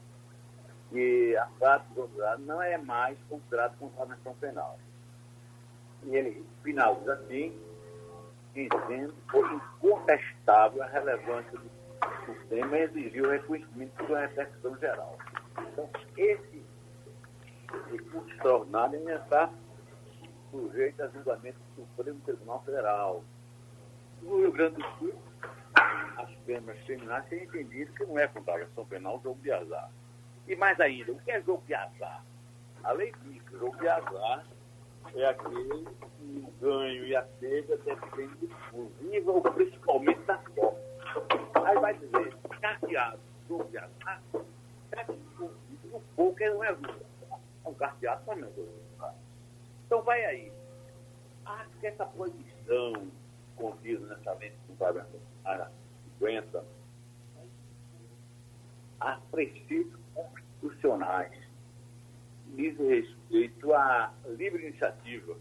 [0.94, 4.78] que a prática organizada não é mais considerada contravenção penal.
[6.04, 7.60] E ele finaliza assim,
[8.54, 15.18] dizendo que foi incontestável a relevância do tema e exigiu o reconhecimento da repercussão geral.
[15.58, 16.64] Então, esse
[17.92, 19.50] recurso extraordinário ainda está
[20.52, 23.24] sujeito a julgamento do Supremo Tribunal Federal,
[24.22, 25.16] no Rio Grande do Sul,
[26.18, 29.90] as penas criminais têm entendido que não é contravenção penal jogo de azar.
[30.48, 32.24] E mais ainda, o que é jogo de azar?
[32.84, 34.46] A lei diz que jogo de azar
[35.16, 40.80] é aquele que o ganho e a perda dependem exclusiva ou principalmente da sorte.
[41.66, 44.22] Aí vai dizer, carteado, jogo de azar,
[44.92, 45.06] é
[45.92, 47.06] o pouco não é justo.
[47.66, 49.14] É um carteado também é.
[49.86, 50.52] Então vai aí.
[51.46, 53.12] Acho que essa proibição
[53.56, 55.70] contido nessa lei de complemento a
[56.20, 56.66] 50,
[59.00, 60.03] há princípios
[60.64, 61.32] constitucionais
[62.56, 65.36] diz respeito à livre iniciativa.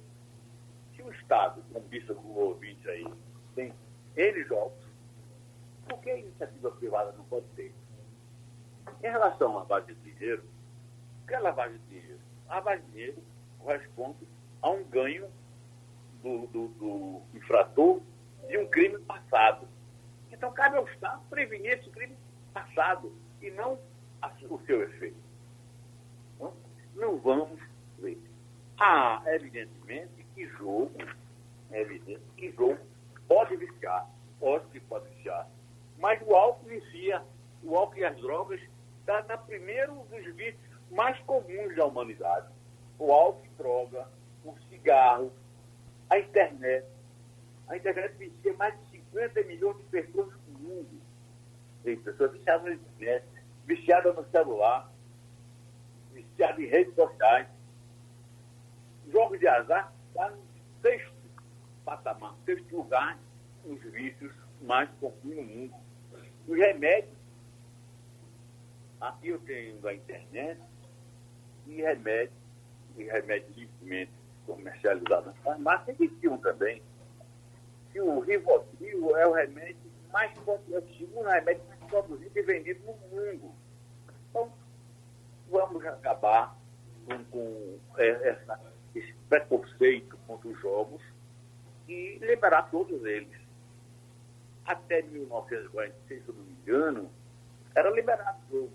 [0.97, 3.07] Se o Estado, como disse o ouvinte aí,
[3.55, 3.73] tem
[4.17, 4.85] N jogos,
[5.89, 7.73] por que a iniciativa privada não pode ter?
[9.03, 10.45] Em relação à lavagem de dinheiro,
[11.23, 12.21] o que é lavagem de dinheiro?
[12.49, 13.23] A lavagem de dinheiro
[13.59, 14.27] corresponde
[14.61, 15.29] a um ganho
[16.23, 18.01] do, do, do infrator
[18.49, 19.69] de um crime passado.
[20.31, 22.17] Então, cabe ao Estado prevenir esse crime
[22.53, 23.79] passado e não
[24.49, 25.17] o seu efeito.
[26.95, 27.61] Não, vamos
[27.99, 28.21] ver.
[28.79, 30.93] Há, evidentemente, que jogo,
[31.71, 32.79] é evidente que jogo
[33.27, 34.09] pode viciar,
[34.39, 35.49] pode que pode viciar,
[35.99, 37.23] mas o álcool vicia,
[37.63, 38.61] o álcool e as drogas
[39.01, 42.49] está na primeiro dos vícios mais comuns da humanidade.
[42.99, 44.09] O álcool e droga,
[44.45, 45.33] o cigarro,
[46.11, 46.87] a internet.
[47.69, 51.01] A internet vicia mais de 50 milhões de pessoas no mundo.
[51.83, 53.25] Tem pessoas viciadas na internet,
[53.67, 54.91] viciadas no celular,
[56.13, 57.49] viciadas em redes sociais.
[59.11, 60.43] Jogos de azar está no
[60.81, 61.13] sexto
[61.85, 63.19] patamar, sexto lugar
[63.65, 65.75] nos vícios mais comuns no mundo.
[66.47, 67.17] Os remédios,
[69.01, 70.61] aqui eu tenho da internet,
[71.67, 72.37] e remédios,
[72.97, 74.13] e remédios livremente
[74.47, 76.83] comercializados na farmácia, existiam também.
[77.93, 79.77] Que o Rivotril é o remédio
[80.13, 83.53] mais complexo, o segundo remédio produzido e vendido no mundo.
[84.31, 84.51] Então,
[85.51, 86.57] vamos acabar
[87.07, 88.59] com, com é, essa,
[88.95, 91.03] esse preconceito contra os jogos
[91.87, 93.43] e liberar todos eles.
[94.65, 97.11] Até 1946, se eu não me engano,
[97.75, 98.73] era liberado jogo.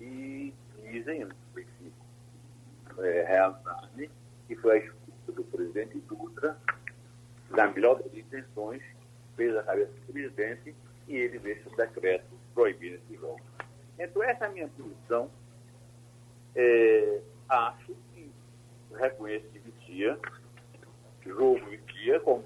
[0.00, 0.52] E
[0.82, 1.92] dizem, sei se
[3.00, 4.10] é realidade,
[4.46, 6.58] que foi a escuta do presidente Dutra,
[7.50, 8.82] na melhor das intenções,
[9.36, 10.74] fez a cabeça do presidente
[11.08, 13.40] e ele deixa o decreto proibindo esse jogo.
[13.98, 15.30] Então, essa é a minha posição.
[16.54, 18.30] É, acho que
[18.94, 20.18] reconheço que vicia,
[21.24, 22.42] jogo vicia, como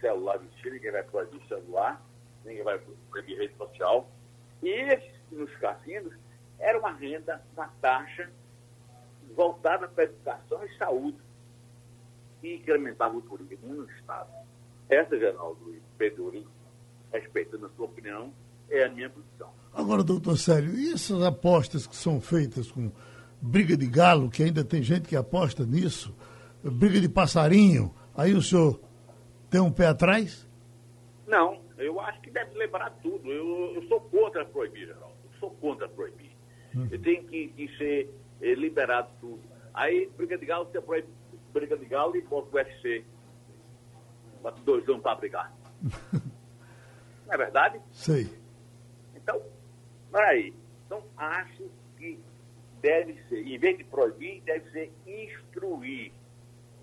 [0.00, 2.02] celular vicia, ninguém vai proibir celular,
[2.44, 4.08] ninguém vai proibir rede social.
[4.62, 6.14] E nos cassinos,
[6.58, 8.30] era uma renda, uma taxa
[9.34, 11.18] voltada para educação e saúde,
[12.40, 14.30] que incrementava o turismo no Estado.
[14.88, 16.46] Essa, Geraldo e Pedro,
[17.12, 18.32] respeitando a sua opinião,
[18.68, 19.50] é a minha posição.
[19.72, 22.90] Agora, doutor Célio, e essas apostas que são feitas com
[23.40, 26.14] briga de galo, que ainda tem gente que aposta nisso,
[26.62, 28.80] briga de passarinho, aí o senhor
[29.50, 30.48] tem um pé atrás?
[31.26, 33.30] Não, eu acho que deve lembrar tudo.
[33.30, 35.14] Eu, eu sou contra proibir, Geraldo.
[35.24, 36.30] Eu sou contra proibir.
[36.74, 36.88] Hum.
[36.88, 39.42] Tem que, que ser eh, liberado tudo.
[39.74, 41.08] Aí, briga de galo, você proíbe
[41.52, 43.04] briga de galo e bota o UFC.
[44.42, 45.52] Bota dois anos para brigar.
[47.26, 47.80] Não é verdade?
[47.92, 48.28] Sei.
[49.14, 49.40] Então,
[50.12, 50.54] peraí.
[50.86, 51.64] Então, acho
[51.98, 52.18] que
[52.80, 56.12] deve ser, em vez de proibir, deve ser instruir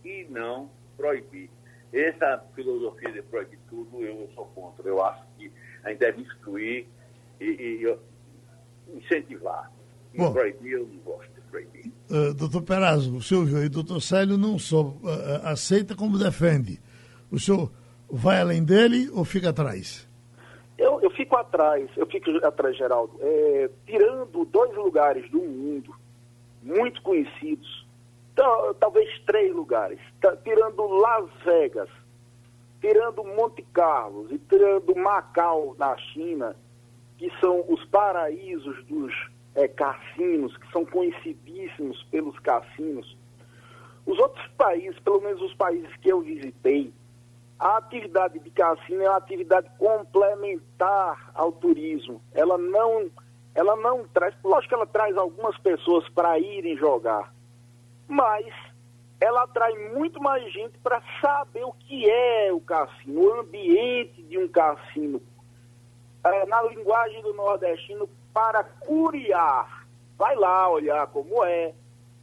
[0.03, 1.49] e não proibir.
[1.93, 4.87] Essa filosofia de proibir tudo, eu sou contra.
[4.87, 5.51] Eu acho que
[5.83, 6.87] a gente deve instruir
[7.39, 9.71] e, e, e incentivar.
[10.13, 11.91] E Bom, proibir, eu não gosto de proibir.
[12.09, 14.99] Uh, doutor Perazzo, o senhor viu aí, doutor Célio não só uh,
[15.43, 16.81] aceita como defende.
[17.31, 17.71] O senhor
[18.09, 20.07] vai além dele ou fica atrás?
[20.77, 23.17] Eu, eu fico atrás, eu fico atrás, Geraldo.
[23.21, 25.95] É, tirando dois lugares do mundo
[26.61, 27.85] muito conhecidos,
[28.79, 29.99] talvez três lugares,
[30.43, 31.89] tirando Las Vegas,
[32.81, 36.55] tirando Monte Carlos e tirando Macau na China,
[37.17, 39.13] que são os paraísos dos
[39.55, 43.17] é, cassinos, que são conhecidíssimos pelos cassinos.
[44.05, 46.93] Os outros países, pelo menos os países que eu visitei,
[47.59, 52.21] a atividade de cassino é uma atividade complementar ao turismo.
[52.33, 53.09] Ela não,
[53.55, 57.33] ela não traz, lógico que ela traz algumas pessoas para irem jogar,
[58.07, 58.45] mas
[59.21, 64.37] ela atrai muito mais gente para saber o que é o cassino, o ambiente de
[64.37, 65.21] um cassino.
[66.25, 69.85] É, na linguagem do nordestino, para curiar.
[70.17, 71.73] Vai lá olhar como é,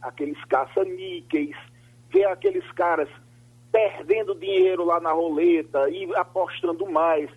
[0.01, 1.55] aqueles caça-níqueis,
[2.09, 3.09] ver aqueles caras
[3.71, 7.29] perdendo dinheiro lá na roleta e apostando mais.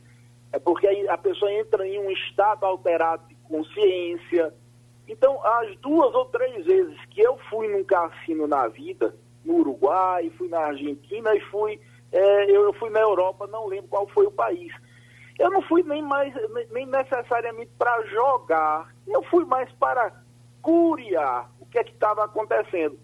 [0.53, 4.55] É porque a pessoa entra em um estado alterado de consciência.
[5.09, 9.15] Então, as duas ou três vezes que eu fui num cassino na vida,
[9.45, 11.81] no Uruguai, fui na Argentina e fui,
[12.11, 14.73] é, eu fui na Europa, não lembro qual foi o país.
[15.39, 16.33] Eu não fui nem mais,
[16.71, 20.13] nem necessariamente para jogar, eu fui mais para
[20.63, 22.99] curiar o que é que estava acontecendo.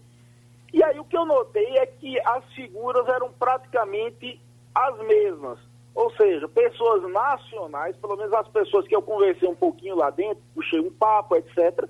[0.73, 4.41] E aí o que eu notei é que as figuras eram praticamente
[4.73, 5.59] as mesmas.
[5.93, 10.41] Ou seja, pessoas nacionais, pelo menos as pessoas que eu conversei um pouquinho lá dentro,
[10.55, 11.87] puxei um papo, etc.,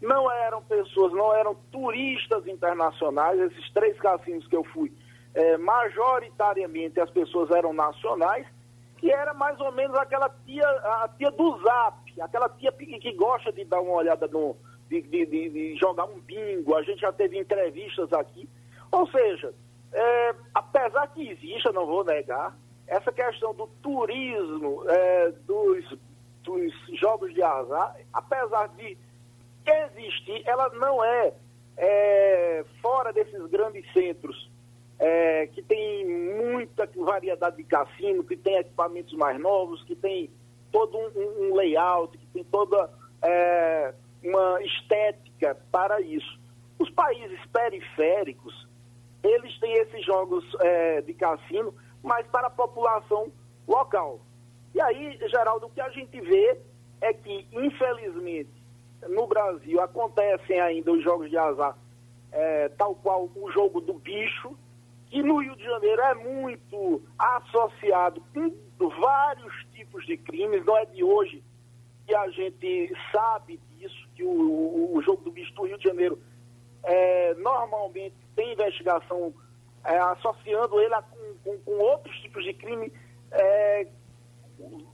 [0.00, 4.92] não eram pessoas, não eram turistas internacionais, esses três cassinos que eu fui,
[5.34, 8.46] é, majoritariamente as pessoas eram nacionais,
[8.98, 13.52] que era mais ou menos aquela tia, a tia do zap, aquela tia que gosta
[13.52, 14.56] de dar uma olhada no.
[14.88, 18.48] De, de, de, de jogar um bingo, a gente já teve entrevistas aqui.
[18.92, 19.52] Ou seja,
[19.92, 22.56] é, apesar que exista, não vou negar,
[22.86, 25.98] essa questão do turismo, é, dos,
[26.42, 28.96] dos jogos de azar, apesar de
[29.66, 31.32] existir, ela não é,
[31.76, 34.48] é fora desses grandes centros
[34.98, 40.30] é, que tem muita variedade de cassino, que tem equipamentos mais novos, que tem
[40.70, 42.90] todo um, um layout, que tem toda
[43.22, 43.94] é,
[44.26, 46.38] uma estética para isso.
[46.78, 48.68] Os países periféricos,
[49.22, 53.32] eles têm esses jogos é, de cassino, mas para a população
[53.66, 54.20] local.
[54.74, 56.58] E aí, Geraldo, o que a gente vê
[57.00, 58.50] é que, infelizmente,
[59.08, 61.76] no Brasil acontecem ainda os jogos de azar,
[62.32, 64.56] é, tal qual o jogo do bicho,
[65.08, 68.52] que no Rio de Janeiro é muito associado com
[69.00, 71.42] vários tipos de crimes, não é de hoje
[72.06, 76.18] que a gente sabe disso, que o, o jogo do bicho do Rio de Janeiro
[76.82, 79.32] é, normalmente tem investigação
[79.84, 82.92] é, associando ele a, com, com, com, outros tipos de crime
[83.30, 83.86] é,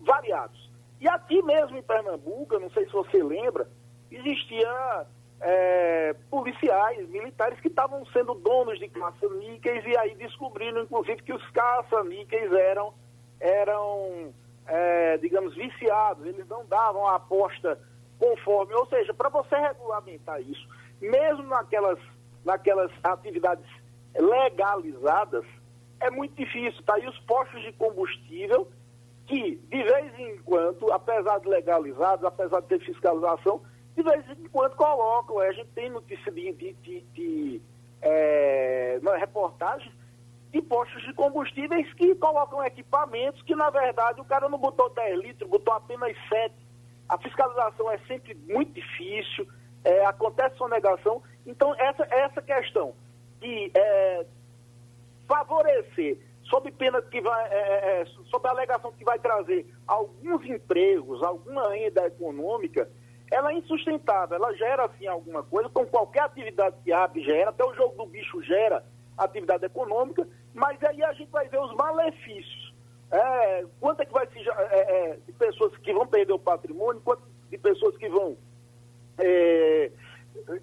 [0.00, 0.70] variados.
[1.00, 3.68] E aqui mesmo em Pernambuco, não sei se você lembra,
[4.10, 5.06] existia
[5.40, 11.50] é, policiais, militares que estavam sendo donos de caça-níqueis e aí descobriram, inclusive, que os
[11.50, 12.94] caça-níqueis eram,
[13.40, 14.32] eram
[14.66, 17.78] é, digamos, viciados, eles não davam a aposta
[18.22, 20.64] conforme, ou seja, para você regulamentar isso,
[21.00, 21.98] mesmo naquelas,
[22.44, 23.66] naquelas atividades
[24.14, 25.44] legalizadas,
[25.98, 26.96] é muito difícil, tá?
[27.00, 28.68] E os postos de combustível,
[29.26, 33.60] que de vez em quando, apesar de legalizados, apesar de ter fiscalização,
[33.96, 35.40] de vez em quando colocam.
[35.40, 37.62] A gente tem notícia de, de, de, de
[38.02, 39.92] é, reportagens
[40.52, 45.20] de postos de combustíveis que colocam equipamentos que, na verdade, o cara não botou 10
[45.20, 46.61] litros, botou apenas 7.
[47.12, 49.46] A fiscalização é sempre muito difícil,
[49.84, 51.22] é, acontece sonegação.
[51.46, 52.94] Então, essa, essa questão
[53.38, 54.24] de é,
[55.28, 60.42] favorecer, sob pena que vai, é, é, é sob a alegação que vai trazer alguns
[60.46, 62.88] empregos, alguma renda econômica,
[63.30, 67.62] ela é insustentável, ela gera assim alguma coisa, com qualquer atividade que abre gera, até
[67.62, 68.82] o jogo do bicho gera
[69.18, 72.61] atividade econômica, mas aí a gente vai ver os malefícios.
[73.12, 77.00] É, quanto é que vai se é, é, de pessoas que vão perder o patrimônio,
[77.04, 78.36] quanto de pessoas que vão
[79.18, 79.90] é,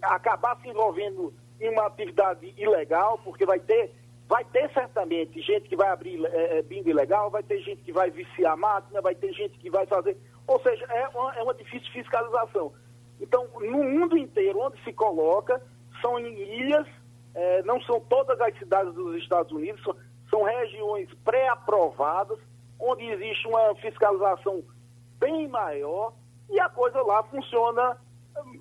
[0.01, 3.93] acabar se envolvendo em uma atividade ilegal, porque vai ter,
[4.27, 7.91] vai ter certamente gente que vai abrir é, é bingo ilegal, vai ter gente que
[7.91, 10.17] vai viciar máquina, vai ter gente que vai fazer
[10.49, 12.73] ou seja, é uma, é uma difícil fiscalização.
[13.21, 15.61] Então, no mundo inteiro, onde se coloca,
[16.01, 16.87] são em ilhas,
[17.35, 19.79] é, não são todas as cidades dos Estados Unidos,
[20.29, 22.39] são, regiões pré-aprovadas,
[22.79, 24.63] onde existe uma fiscalização
[25.19, 26.13] bem maior
[26.49, 27.97] e a coisa lá funciona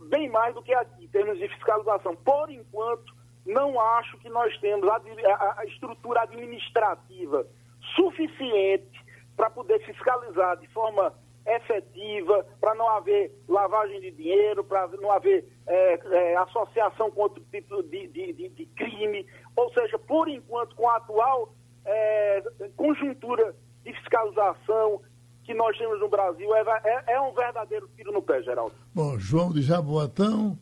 [0.09, 2.16] bem mais do que aqui, em termos de fiscalização.
[2.16, 3.14] Por enquanto,
[3.47, 7.47] não acho que nós temos a, a, a estrutura administrativa
[7.95, 9.05] suficiente
[9.37, 11.14] para poder fiscalizar de forma
[11.47, 17.43] efetiva, para não haver lavagem de dinheiro, para não haver é, é, associação com outro
[17.51, 19.27] tipo de, de, de, de, crime.
[19.57, 21.55] Ou seja, por enquanto, com a atual
[21.89, 22.43] é,
[22.76, 25.01] conjuntura de fiscalização
[25.45, 28.74] que nós temos no Brasil, é, é, é um verdadeiro tiro no pé, Geraldo.
[28.95, 30.59] Bom, João de Jaboatão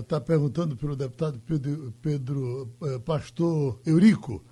[0.00, 4.44] está ah, uh, perguntando pelo deputado Pedro, Pedro uh, Pastor Eurico,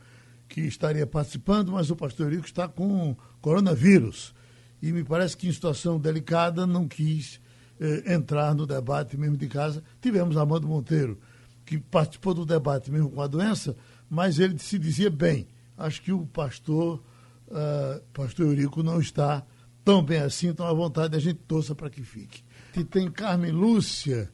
[0.49, 4.34] que estaria participando, mas o pastor Eurico está com coronavírus
[4.82, 7.41] e me parece que em situação delicada não quis
[7.78, 9.82] eh, entrar no debate mesmo de casa.
[10.01, 11.18] Tivemos Armando Monteiro,
[11.64, 13.76] que participou do debate mesmo com a doença,
[14.09, 15.47] mas ele se dizia bem.
[15.81, 17.03] Acho que o pastor,
[17.49, 19.45] uh, pastor Eurico, não está
[19.85, 22.43] tão bem assim, então à vontade a gente torça para que fique.
[22.76, 24.31] E tem Carmen Lúcia,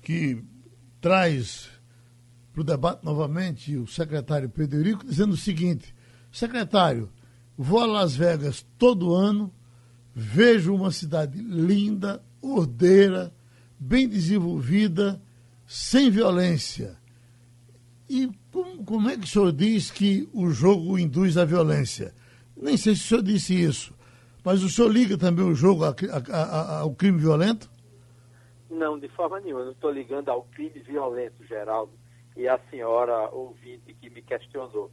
[0.00, 0.42] que
[1.00, 1.68] traz
[2.52, 5.94] para o debate novamente o secretário Pedro Eurico, dizendo o seguinte:
[6.32, 7.10] secretário,
[7.58, 9.52] vou a Las Vegas todo ano
[10.14, 13.34] vejo uma cidade linda, ordeira,
[13.78, 15.20] bem desenvolvida,
[15.66, 16.96] sem violência.
[18.08, 22.14] E como, como, é que o senhor diz que o jogo induz a violência?
[22.56, 23.92] Nem sei se o senhor disse isso,
[24.44, 27.68] mas o senhor liga também o jogo a, a, a, ao crime violento?
[28.70, 29.62] Não, de forma nenhuma.
[29.62, 31.92] Eu não estou ligando ao crime violento, Geraldo,
[32.36, 34.88] e a senhora ouvinte que me questionou.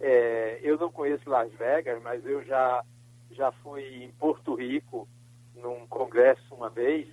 [0.00, 2.84] É, eu não conheço Las Vegas, mas eu já
[3.30, 5.06] já fui em Porto Rico,
[5.54, 7.06] num congresso uma vez,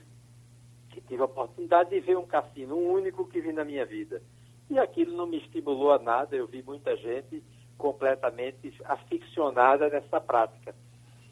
[0.90, 4.24] que tive a oportunidade de ver um cassino, um único que vi na minha vida.
[4.70, 7.44] E aquilo não me estimulou a nada, eu vi muita gente
[7.78, 10.74] completamente aficionada nessa prática.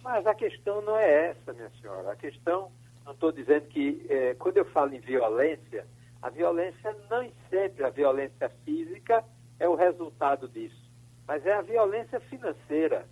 [0.03, 2.11] Mas a questão não é essa, minha senhora.
[2.11, 2.71] A questão,
[3.05, 5.87] não estou dizendo que, eh, quando eu falo em violência,
[6.21, 9.23] a violência não sempre, a violência física
[9.59, 10.89] é o resultado disso,
[11.27, 13.07] mas é a violência financeira.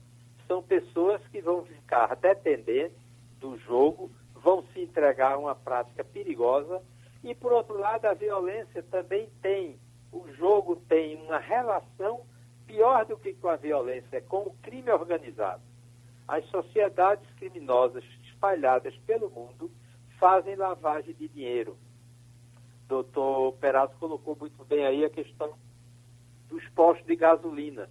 [0.48, 2.98] São pessoas que vão ficar dependentes
[3.40, 6.82] do jogo, vão se entregar a uma prática perigosa
[7.24, 9.80] e, por outro lado, a violência também tem,
[10.12, 12.26] o jogo tem uma relação
[12.66, 15.62] pior do que com a violência, é com o crime organizado.
[16.28, 19.72] As sociedades criminosas espalhadas pelo mundo
[20.20, 21.78] fazem lavagem de dinheiro.
[22.88, 25.54] Doutor Perazzo colocou muito bem aí a questão
[26.50, 27.90] dos postos de gasolina,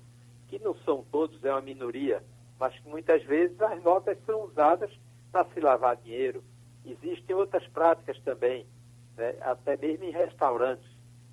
[0.48, 2.22] que não são todos, é uma minoria,
[2.58, 4.90] mas que muitas vezes as notas são usadas
[5.32, 6.44] para se lavar dinheiro.
[6.84, 8.66] Existem outras práticas também,
[9.16, 9.36] né?
[9.40, 10.89] até mesmo em restaurantes.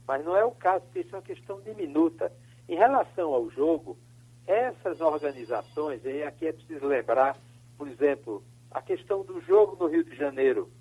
[0.08, 2.32] Mas não é o caso, porque isso é uma questão diminuta.
[2.70, 3.98] Em relação ao jogo,
[4.46, 7.36] essas organizações, e aqui é preciso lembrar,
[7.78, 8.42] por exemplo,
[8.72, 10.72] a questão do jogo no Rio de Janeiro.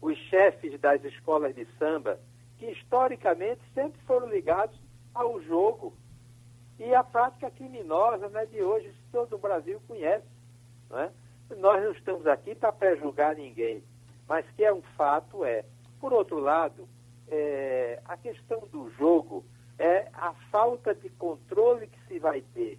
[0.00, 2.20] Os chefes das escolas de samba,
[2.58, 4.78] que historicamente sempre foram ligados
[5.14, 5.94] ao jogo.
[6.78, 10.26] E a prática criminosa né, de hoje, todo o Brasil conhece.
[10.90, 11.10] Não é?
[11.56, 13.82] Nós não estamos aqui para prejulgar ninguém,
[14.28, 15.64] mas que é um fato é.
[15.98, 16.86] Por outro lado,
[17.28, 19.44] é, a questão do jogo
[19.78, 22.78] é a falta de controle que se vai ter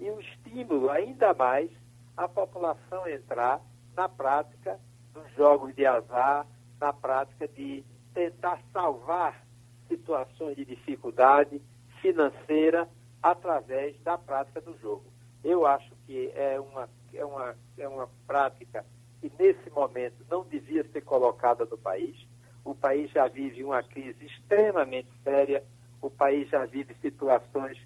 [0.00, 1.70] e o estímulo ainda mais
[2.16, 3.60] a população entrar
[3.96, 4.78] na prática
[5.12, 6.46] dos jogos de azar,
[6.80, 9.44] na prática de tentar salvar
[9.88, 11.60] situações de dificuldade
[12.00, 12.88] financeira
[13.22, 15.04] através da prática do jogo.
[15.42, 18.84] Eu acho que é uma, é uma, é uma prática
[19.20, 22.16] que nesse momento não devia ser colocada no país.
[22.64, 25.62] O país já vive uma crise extremamente séria,
[26.00, 27.78] o país já vive situações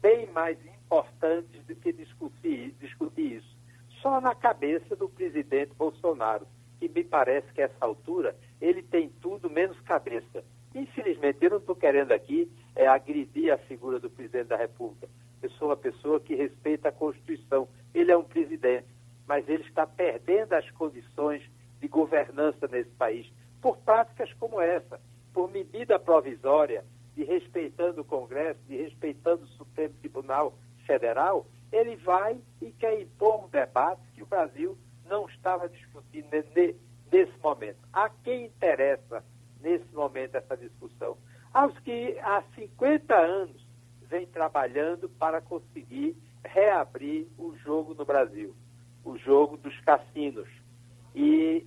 [0.00, 3.56] bem mais importantes do que discutir, discutir isso.
[4.00, 6.46] Só na cabeça do presidente Bolsonaro,
[6.78, 10.42] que me parece que a essa altura ele tem tudo menos cabeça.
[10.74, 15.08] Infelizmente, eu não estou querendo aqui é, agredir a figura do presidente da República.
[15.42, 17.68] Eu sou uma pessoa que respeita a Constituição.
[17.92, 18.86] Ele é um presidente,
[19.26, 21.42] mas ele está perdendo as condições
[21.80, 23.30] de governança nesse país
[23.60, 25.00] por práticas como essa,
[25.32, 26.84] por medida provisória,
[27.14, 30.54] de respeitando o Congresso, de respeitando o Supremo Tribunal
[30.86, 37.38] Federal, ele vai e quer impor um debate que o Brasil não estava discutindo nesse
[37.42, 37.78] momento.
[37.92, 39.24] A quem interessa
[39.60, 41.16] nesse momento essa discussão?
[41.52, 43.66] Aos que há 50 anos
[44.02, 48.54] vem trabalhando para conseguir reabrir o jogo no Brasil,
[49.04, 50.48] o jogo dos cassinos.
[51.14, 51.66] E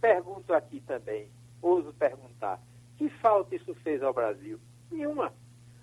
[0.00, 1.28] pergunto aqui também,
[1.60, 2.60] ouso perguntar,
[2.96, 4.58] que falta isso fez ao Brasil?
[4.90, 5.32] Nenhuma.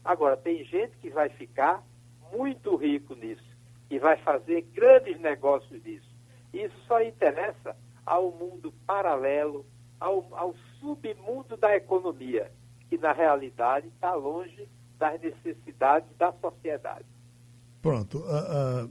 [0.03, 1.83] Agora, tem gente que vai ficar
[2.31, 3.43] muito rico nisso
[3.89, 6.09] e vai fazer grandes negócios disso.
[6.53, 9.65] Isso só interessa ao mundo paralelo,
[9.99, 12.51] ao, ao submundo da economia,
[12.89, 17.05] que na realidade está longe das necessidades da sociedade.
[17.81, 18.19] Pronto.
[18.19, 18.89] Uh,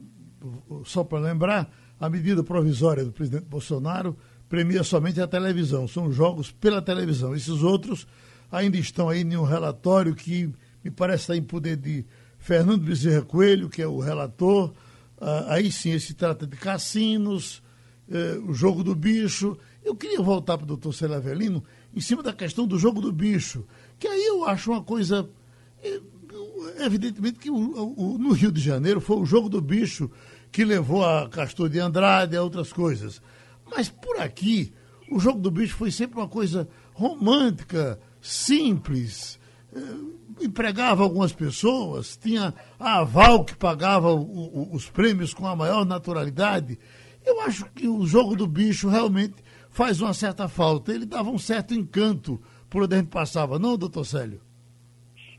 [0.71, 4.17] uh, só para lembrar, a medida provisória do presidente Bolsonaro
[4.53, 7.35] premia somente a televisão, são jogos pela televisão.
[7.35, 8.07] Esses outros
[8.51, 10.53] ainda estão aí em um relatório que
[10.85, 12.05] me parece estar em poder de
[12.37, 14.69] Fernando Bezerra Coelho, que é o relator.
[15.17, 17.63] Uh, aí sim, se trata de cassinos,
[18.11, 19.57] uh, o jogo do bicho.
[19.83, 21.63] Eu queria voltar para o doutor Célio
[21.97, 23.65] em cima da questão do jogo do bicho,
[23.99, 25.31] que aí eu acho uma coisa.
[25.83, 25.99] Eh,
[26.81, 30.11] evidentemente que o, o, no Rio de Janeiro foi o jogo do bicho
[30.51, 33.23] que levou a Castor de Andrade a outras coisas.
[33.75, 34.73] Mas por aqui,
[35.11, 39.41] o jogo do bicho foi sempre uma coisa romântica, simples,
[39.75, 45.57] eh, empregava algumas pessoas, tinha a aval que pagava o, o, os prêmios com a
[45.57, 46.79] maior naturalidade.
[47.25, 50.93] Eu acho que o jogo do bicho realmente faz uma certa falta.
[50.93, 54.41] Ele dava um certo encanto por onde a gente passava, não, doutor Célio?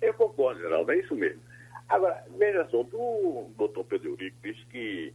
[0.01, 1.41] Eu concordo, Geraldo, é isso mesmo.
[1.89, 5.13] Agora, veja só, o doutor Pedro Eurico disse que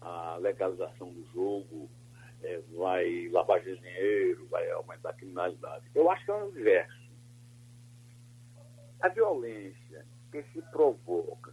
[0.00, 1.88] a legalização do jogo
[2.46, 5.84] é, vai lavar dinheiro, vai aumentar a criminalidade.
[5.94, 7.06] Eu acho que é o inverso.
[9.00, 11.52] A violência que se provoca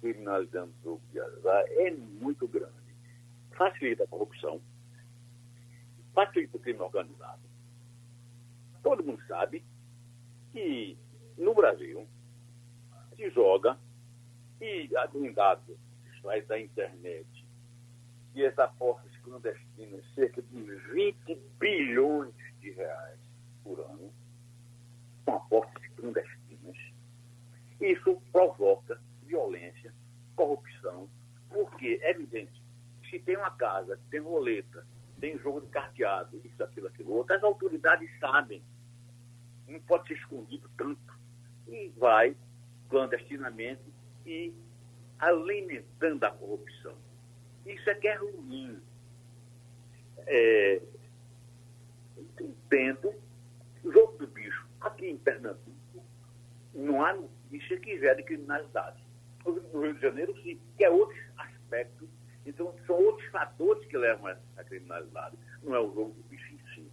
[0.00, 2.70] criminalizando o jogo de azar é muito grande.
[3.50, 4.60] Facilita a corrupção,
[6.14, 7.42] facilita o crime organizado.
[8.82, 9.62] Todo mundo sabe
[10.52, 10.96] que
[11.36, 12.06] no Brasil
[13.16, 13.78] se joga
[14.60, 15.76] e em dados
[16.46, 17.26] da internet
[18.34, 23.18] e as apostas clandestinas, cerca de 20 bilhões de reais
[23.62, 24.12] por ano,
[25.24, 26.76] com apostas clandestinas.
[27.80, 29.94] Isso provoca violência,
[30.34, 31.08] corrupção,
[31.48, 32.62] porque é evidente,
[33.08, 34.86] se tem uma casa, tem roleta,
[35.20, 38.62] tem jogo de carteado, isso, aquilo, aquilo outro, as autoridades sabem.
[39.68, 41.18] Não pode ser escondido tanto.
[41.68, 42.36] E vai
[42.88, 43.82] clandestinamente
[44.24, 44.52] e
[45.18, 46.94] alimentando a corrupção.
[47.66, 48.80] Isso é que é ruim.
[50.26, 50.82] É,
[52.40, 53.14] entendo,
[53.84, 56.04] jogo do bicho, aqui em Pernambuco,
[56.74, 59.02] não há notícia que gere criminalidade.
[59.44, 62.08] No Rio de Janeiro, sim, que é outro aspecto.
[62.46, 65.36] Então, são outros fatores que levam à criminalidade.
[65.62, 66.90] Não é o jogo do bicho em si.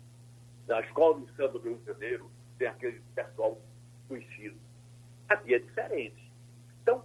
[0.67, 3.61] Na escola do Santo do Rio de Janeiro, tem aquele pessoal
[4.07, 4.57] conhecido.
[5.29, 6.31] Aqui é diferente.
[6.81, 7.03] Então,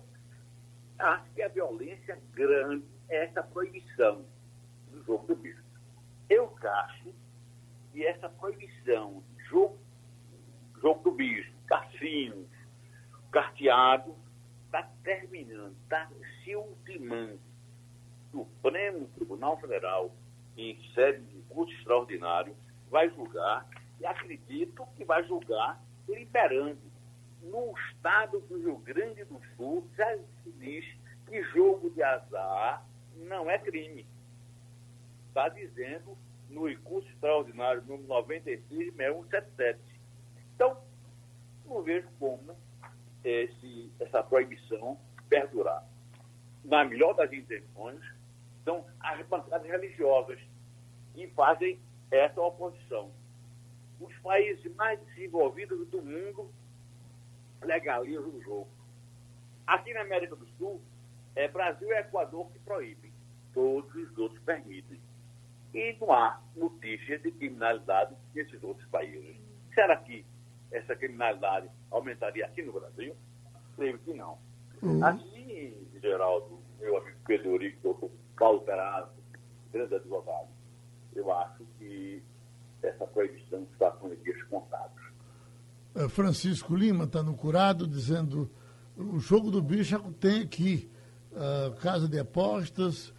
[0.98, 4.24] acho que a violência grande é essa proibição
[4.90, 5.61] do jogo do bicho.
[6.32, 7.12] Eu acho
[7.92, 9.78] que essa proibição de jogo,
[10.80, 12.48] jogo do bicho, cassinos,
[13.30, 14.16] carteado,
[14.64, 16.10] está terminando, está
[16.42, 17.38] se ultimando.
[18.32, 20.10] O Supremo Tribunal Federal,
[20.56, 22.56] em sede de curso extraordinário,
[22.90, 23.68] vai julgar,
[24.00, 26.80] e acredito que vai julgar liberando.
[27.42, 30.86] No estado do Rio Grande do Sul, já se diz
[31.26, 34.06] que jogo de azar não é crime.
[35.32, 36.14] Está dizendo
[36.50, 39.80] no recurso extraordinário número 96 6177.
[40.54, 40.76] Então,
[41.64, 42.54] não vejo como
[43.24, 45.88] esse, essa proibição perdurar.
[46.62, 47.98] Na melhor das intenções,
[48.62, 50.38] são as bancadas religiosas
[51.14, 51.80] que fazem
[52.10, 53.10] essa oposição.
[53.98, 56.52] Os países mais desenvolvidos do mundo
[57.62, 58.68] legalizam o jogo.
[59.66, 60.82] Aqui na América do Sul,
[61.34, 63.10] é Brasil e Equador que proíbem,
[63.54, 65.00] todos os outros permitem.
[65.74, 69.36] E não há notícia de criminalidade nesses outros países.
[69.74, 70.24] Será que
[70.70, 73.14] essa criminalidade aumentaria aqui no Brasil?
[73.76, 74.38] Creio que não.
[74.82, 75.04] Uhum.
[75.04, 79.12] Aqui, Geraldo, meu amigo Pedro Eurico, doutor Paulo Perazzo,
[79.72, 80.48] grande advogado,
[81.14, 82.22] eu acho que
[82.82, 85.00] essa proibição está com os dias contados.
[85.94, 88.50] É, Francisco Lima está no curado dizendo
[88.96, 90.90] o jogo do bicho tem aqui
[91.32, 93.12] uh, casa de apostas,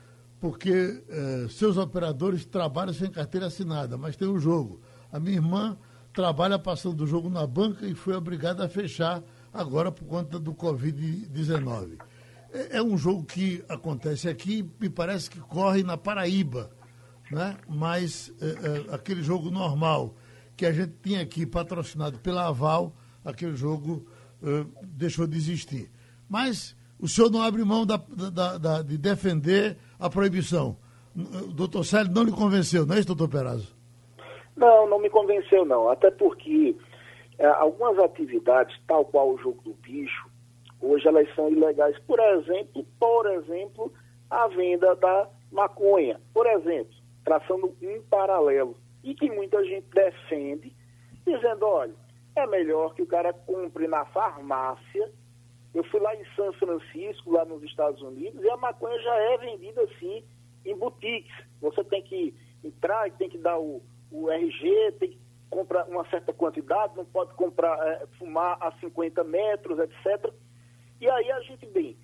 [0.44, 4.82] porque uh, seus operadores trabalham sem carteira assinada, mas tem o um jogo.
[5.10, 5.78] A minha irmã
[6.12, 9.24] trabalha passando o jogo na banca e foi obrigada a fechar
[9.54, 11.98] agora por conta do Covid-19.
[12.52, 16.70] É, é, um jogo que acontece aqui, me parece que corre na Paraíba,
[17.32, 17.56] né?
[17.70, 20.14] mas é, é, aquele jogo normal
[20.58, 24.06] que a gente tinha aqui patrocinado pela Aval, aquele jogo
[24.44, 25.89] é, deixou de existir.
[26.28, 30.76] Mas o senhor não abre mão da, da, da, de defender a proibição.
[31.16, 33.74] O doutor Célio não lhe convenceu, não é isso, doutor Perazzo?
[34.56, 35.89] Não, não me convenceu não.
[35.89, 36.76] Até porque
[37.38, 40.30] é, algumas atividades, tal qual o jogo do bicho,
[40.82, 41.97] hoje elas são ilegais.
[41.99, 43.93] Por exemplo, por exemplo,
[44.30, 46.20] a venda da maconha.
[46.34, 46.93] Por exemplo,
[47.24, 48.76] traçando um paralelo.
[49.04, 50.76] E que muita gente defende,
[51.26, 51.93] dizendo, olha,
[52.36, 55.12] é melhor que o cara compre na farmácia.
[55.74, 59.38] Eu fui lá em São Francisco, lá nos Estados Unidos, e a maconha já é
[59.38, 60.24] vendida assim
[60.66, 61.34] em boutiques.
[61.62, 65.20] Você tem que entrar e tem que dar o, o RG tem que
[65.50, 70.34] comprar uma certa quantidade, não pode comprar, é, fumar a 50 metros, etc.
[71.00, 71.98] E aí a gente bem,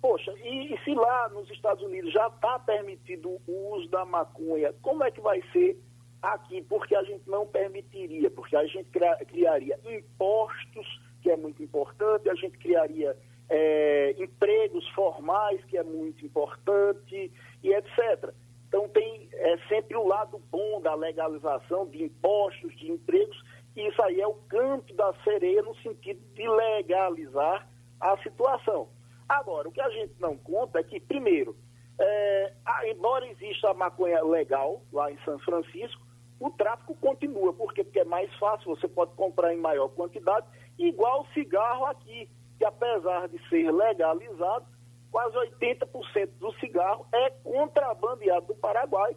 [0.00, 4.74] poxa, e, e se lá nos Estados Unidos já está permitido o uso da maconha,
[4.82, 5.78] como é que vai ser
[6.20, 6.62] aqui?
[6.62, 8.90] Porque a gente não permitiria, porque a gente
[9.26, 13.16] criaria impostos, que é muito importante, a gente criaria
[13.48, 18.32] é, empregos formais, que é muito importante, e etc.
[18.68, 23.42] Então tem é, sempre o lado bom da legalização de impostos, de empregos,
[23.76, 27.68] e isso aí é o canto da sereia no sentido de legalizar
[28.00, 28.88] a situação.
[29.28, 31.56] Agora, o que a gente não conta é que, primeiro,
[32.00, 32.52] é,
[32.86, 36.00] embora exista a maconha legal lá em São Francisco,
[36.40, 37.52] o tráfico continua.
[37.52, 37.84] Por quê?
[37.84, 40.46] Porque é mais fácil, você pode comprar em maior quantidade,
[40.88, 42.28] igual o cigarro aqui,
[42.58, 44.66] que apesar de ser legalizado,
[45.10, 49.16] quase 80% do cigarro é contrabandeado do Paraguai,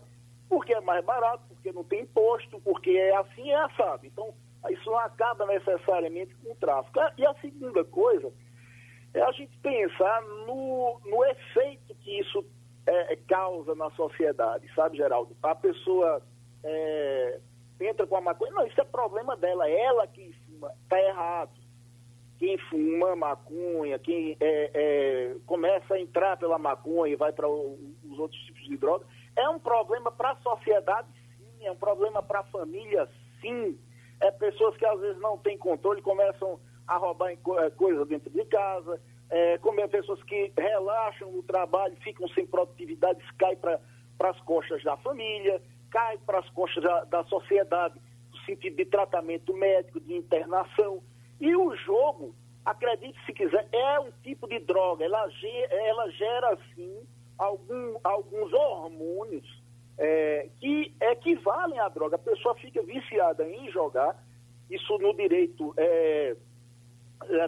[0.49, 4.05] porque é mais barato, porque não tem imposto, porque é assim é assado.
[4.05, 4.33] Então,
[4.69, 6.99] isso não acaba necessariamente com o tráfico.
[7.17, 8.31] E a segunda coisa
[9.13, 12.45] é a gente pensar no, no efeito que isso
[12.85, 15.35] é, causa na sociedade, sabe, Geraldo?
[15.41, 16.21] A pessoa
[16.63, 17.39] é,
[17.79, 20.33] entra com a maconha, não, isso é problema dela, ela que
[20.83, 21.63] está errado
[22.43, 28.19] quem fuma maconha, quem é, é, começa a entrar pela maconha e vai para os
[28.19, 31.07] outros tipos de droga, é um problema para a sociedade,
[31.37, 33.07] sim, é um problema para a família,
[33.39, 33.79] sim.
[34.19, 38.43] é pessoas que às vezes não têm controle, começam a roubar eh, coisa dentro de
[38.45, 43.79] casa, é, como é pessoas que relaxam no trabalho, ficam sem produtividade, isso cai para
[44.19, 47.95] as costas da família, cai para as costas da, da sociedade,
[48.45, 51.01] sentido de tratamento médico, de internação.
[51.39, 52.35] E o jogo,
[52.65, 55.29] acredite se quiser, é um tipo de droga, ela,
[55.69, 57.05] ela gera, sim,
[57.37, 59.63] algum, alguns hormônios
[59.97, 62.15] é, que equivalem à droga.
[62.15, 64.15] A pessoa fica viciada em jogar,
[64.69, 66.35] isso no direito é,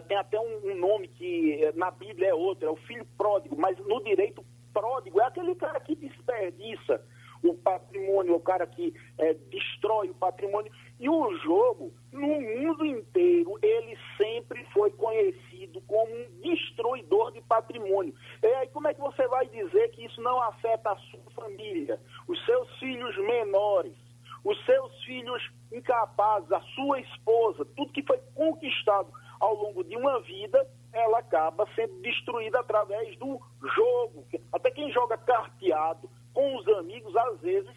[0.08, 3.56] tem até um, um nome que é, na Bíblia é outro, é o filho pródigo,
[3.58, 7.02] mas no direito pródigo é aquele cara que desperdiça
[7.42, 10.72] o patrimônio, o cara que é, destrói o patrimônio.
[10.98, 18.14] E o jogo, no mundo inteiro, ele sempre foi conhecido como um destruidor de patrimônio.
[18.42, 22.00] E aí, como é que você vai dizer que isso não afeta a sua família,
[22.26, 23.94] os seus filhos menores,
[24.42, 30.20] os seus filhos incapazes, a sua esposa, tudo que foi conquistado ao longo de uma
[30.20, 33.38] vida, ela acaba sendo destruída através do
[33.74, 34.26] jogo.
[34.50, 37.70] Até quem joga carteado com os amigos, às vezes,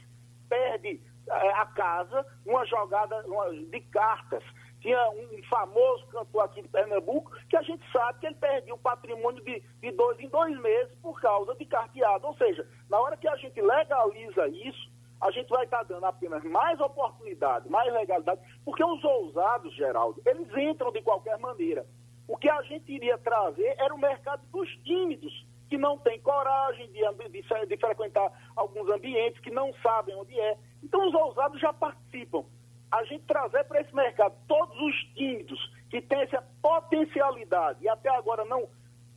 [0.47, 1.01] perde
[1.31, 4.43] a casa numa jogada uma- de cartas.
[4.81, 8.79] Tinha um famoso cantor aqui de Pernambuco que a gente sabe que ele perdeu o
[8.79, 12.25] patrimônio de, de dois em dois meses por causa de carteado.
[12.27, 14.89] Ou seja, na hora que a gente legaliza isso,
[15.21, 20.47] a gente vai estar dando apenas mais oportunidade, mais legalidade, porque os ousados, Geraldo, eles
[20.57, 21.85] entram de qualquer maneira.
[22.25, 26.87] O que a gente iria trazer era o mercado dos tímidos, que não têm coragem
[26.91, 30.57] de, de de frequentar alguns ambientes, que não sabem onde é.
[30.83, 32.45] Então os ousados já participam.
[32.91, 35.59] A gente trazer para esse mercado todos os tímidos
[35.89, 38.67] que têm essa potencialidade e até agora não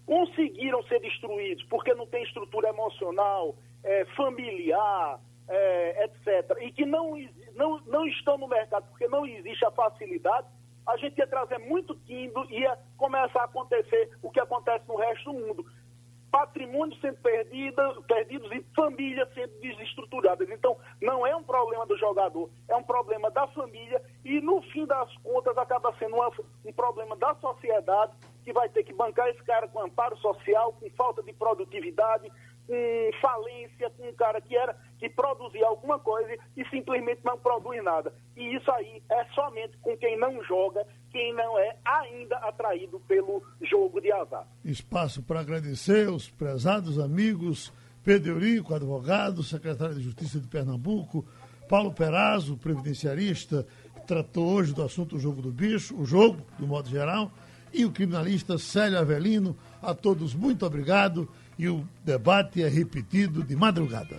[0.05, 3.55] conseguiram ser destruídos porque não tem estrutura emocional,
[3.85, 7.17] eh, familiar, eh, etc., e que não,
[7.55, 10.47] não, não estão no mercado porque não existe a facilidade,
[10.87, 14.97] a gente ia trazer muito tímido e ia começar a acontecer o que acontece no
[14.97, 15.65] resto do mundo.
[16.33, 20.49] Patrimônio sendo perdido, perdidos e famílias sendo desestruturadas.
[20.49, 24.87] Então, não é um problema do jogador, é um problema da família e, no fim
[24.87, 26.33] das contas, acaba sendo uma-
[26.65, 30.89] um problema da sociedade que vai ter que bancar esse cara com amparo social, com
[30.93, 32.33] falta de produtividade,
[32.67, 37.83] com falência, com um cara que era que produzia alguma coisa e simplesmente não produz
[37.85, 38.15] nada.
[38.37, 43.43] E isso aí é somente com quem não joga, quem não é ainda atraído pelo
[43.61, 44.47] jogo de azar.
[44.65, 51.25] Espaço para agradecer aos prezados amigos Pedro Eurico, advogado, secretário de Justiça de Pernambuco,
[51.69, 56.67] Paulo Perazzo, previdenciarista, que tratou hoje do assunto do jogo do bicho, o jogo, do
[56.67, 57.31] modo geral,
[57.73, 59.57] e o criminalista Célio Avelino.
[59.81, 61.29] A todos, muito obrigado.
[61.59, 64.17] E o debate é repetido de madrugada.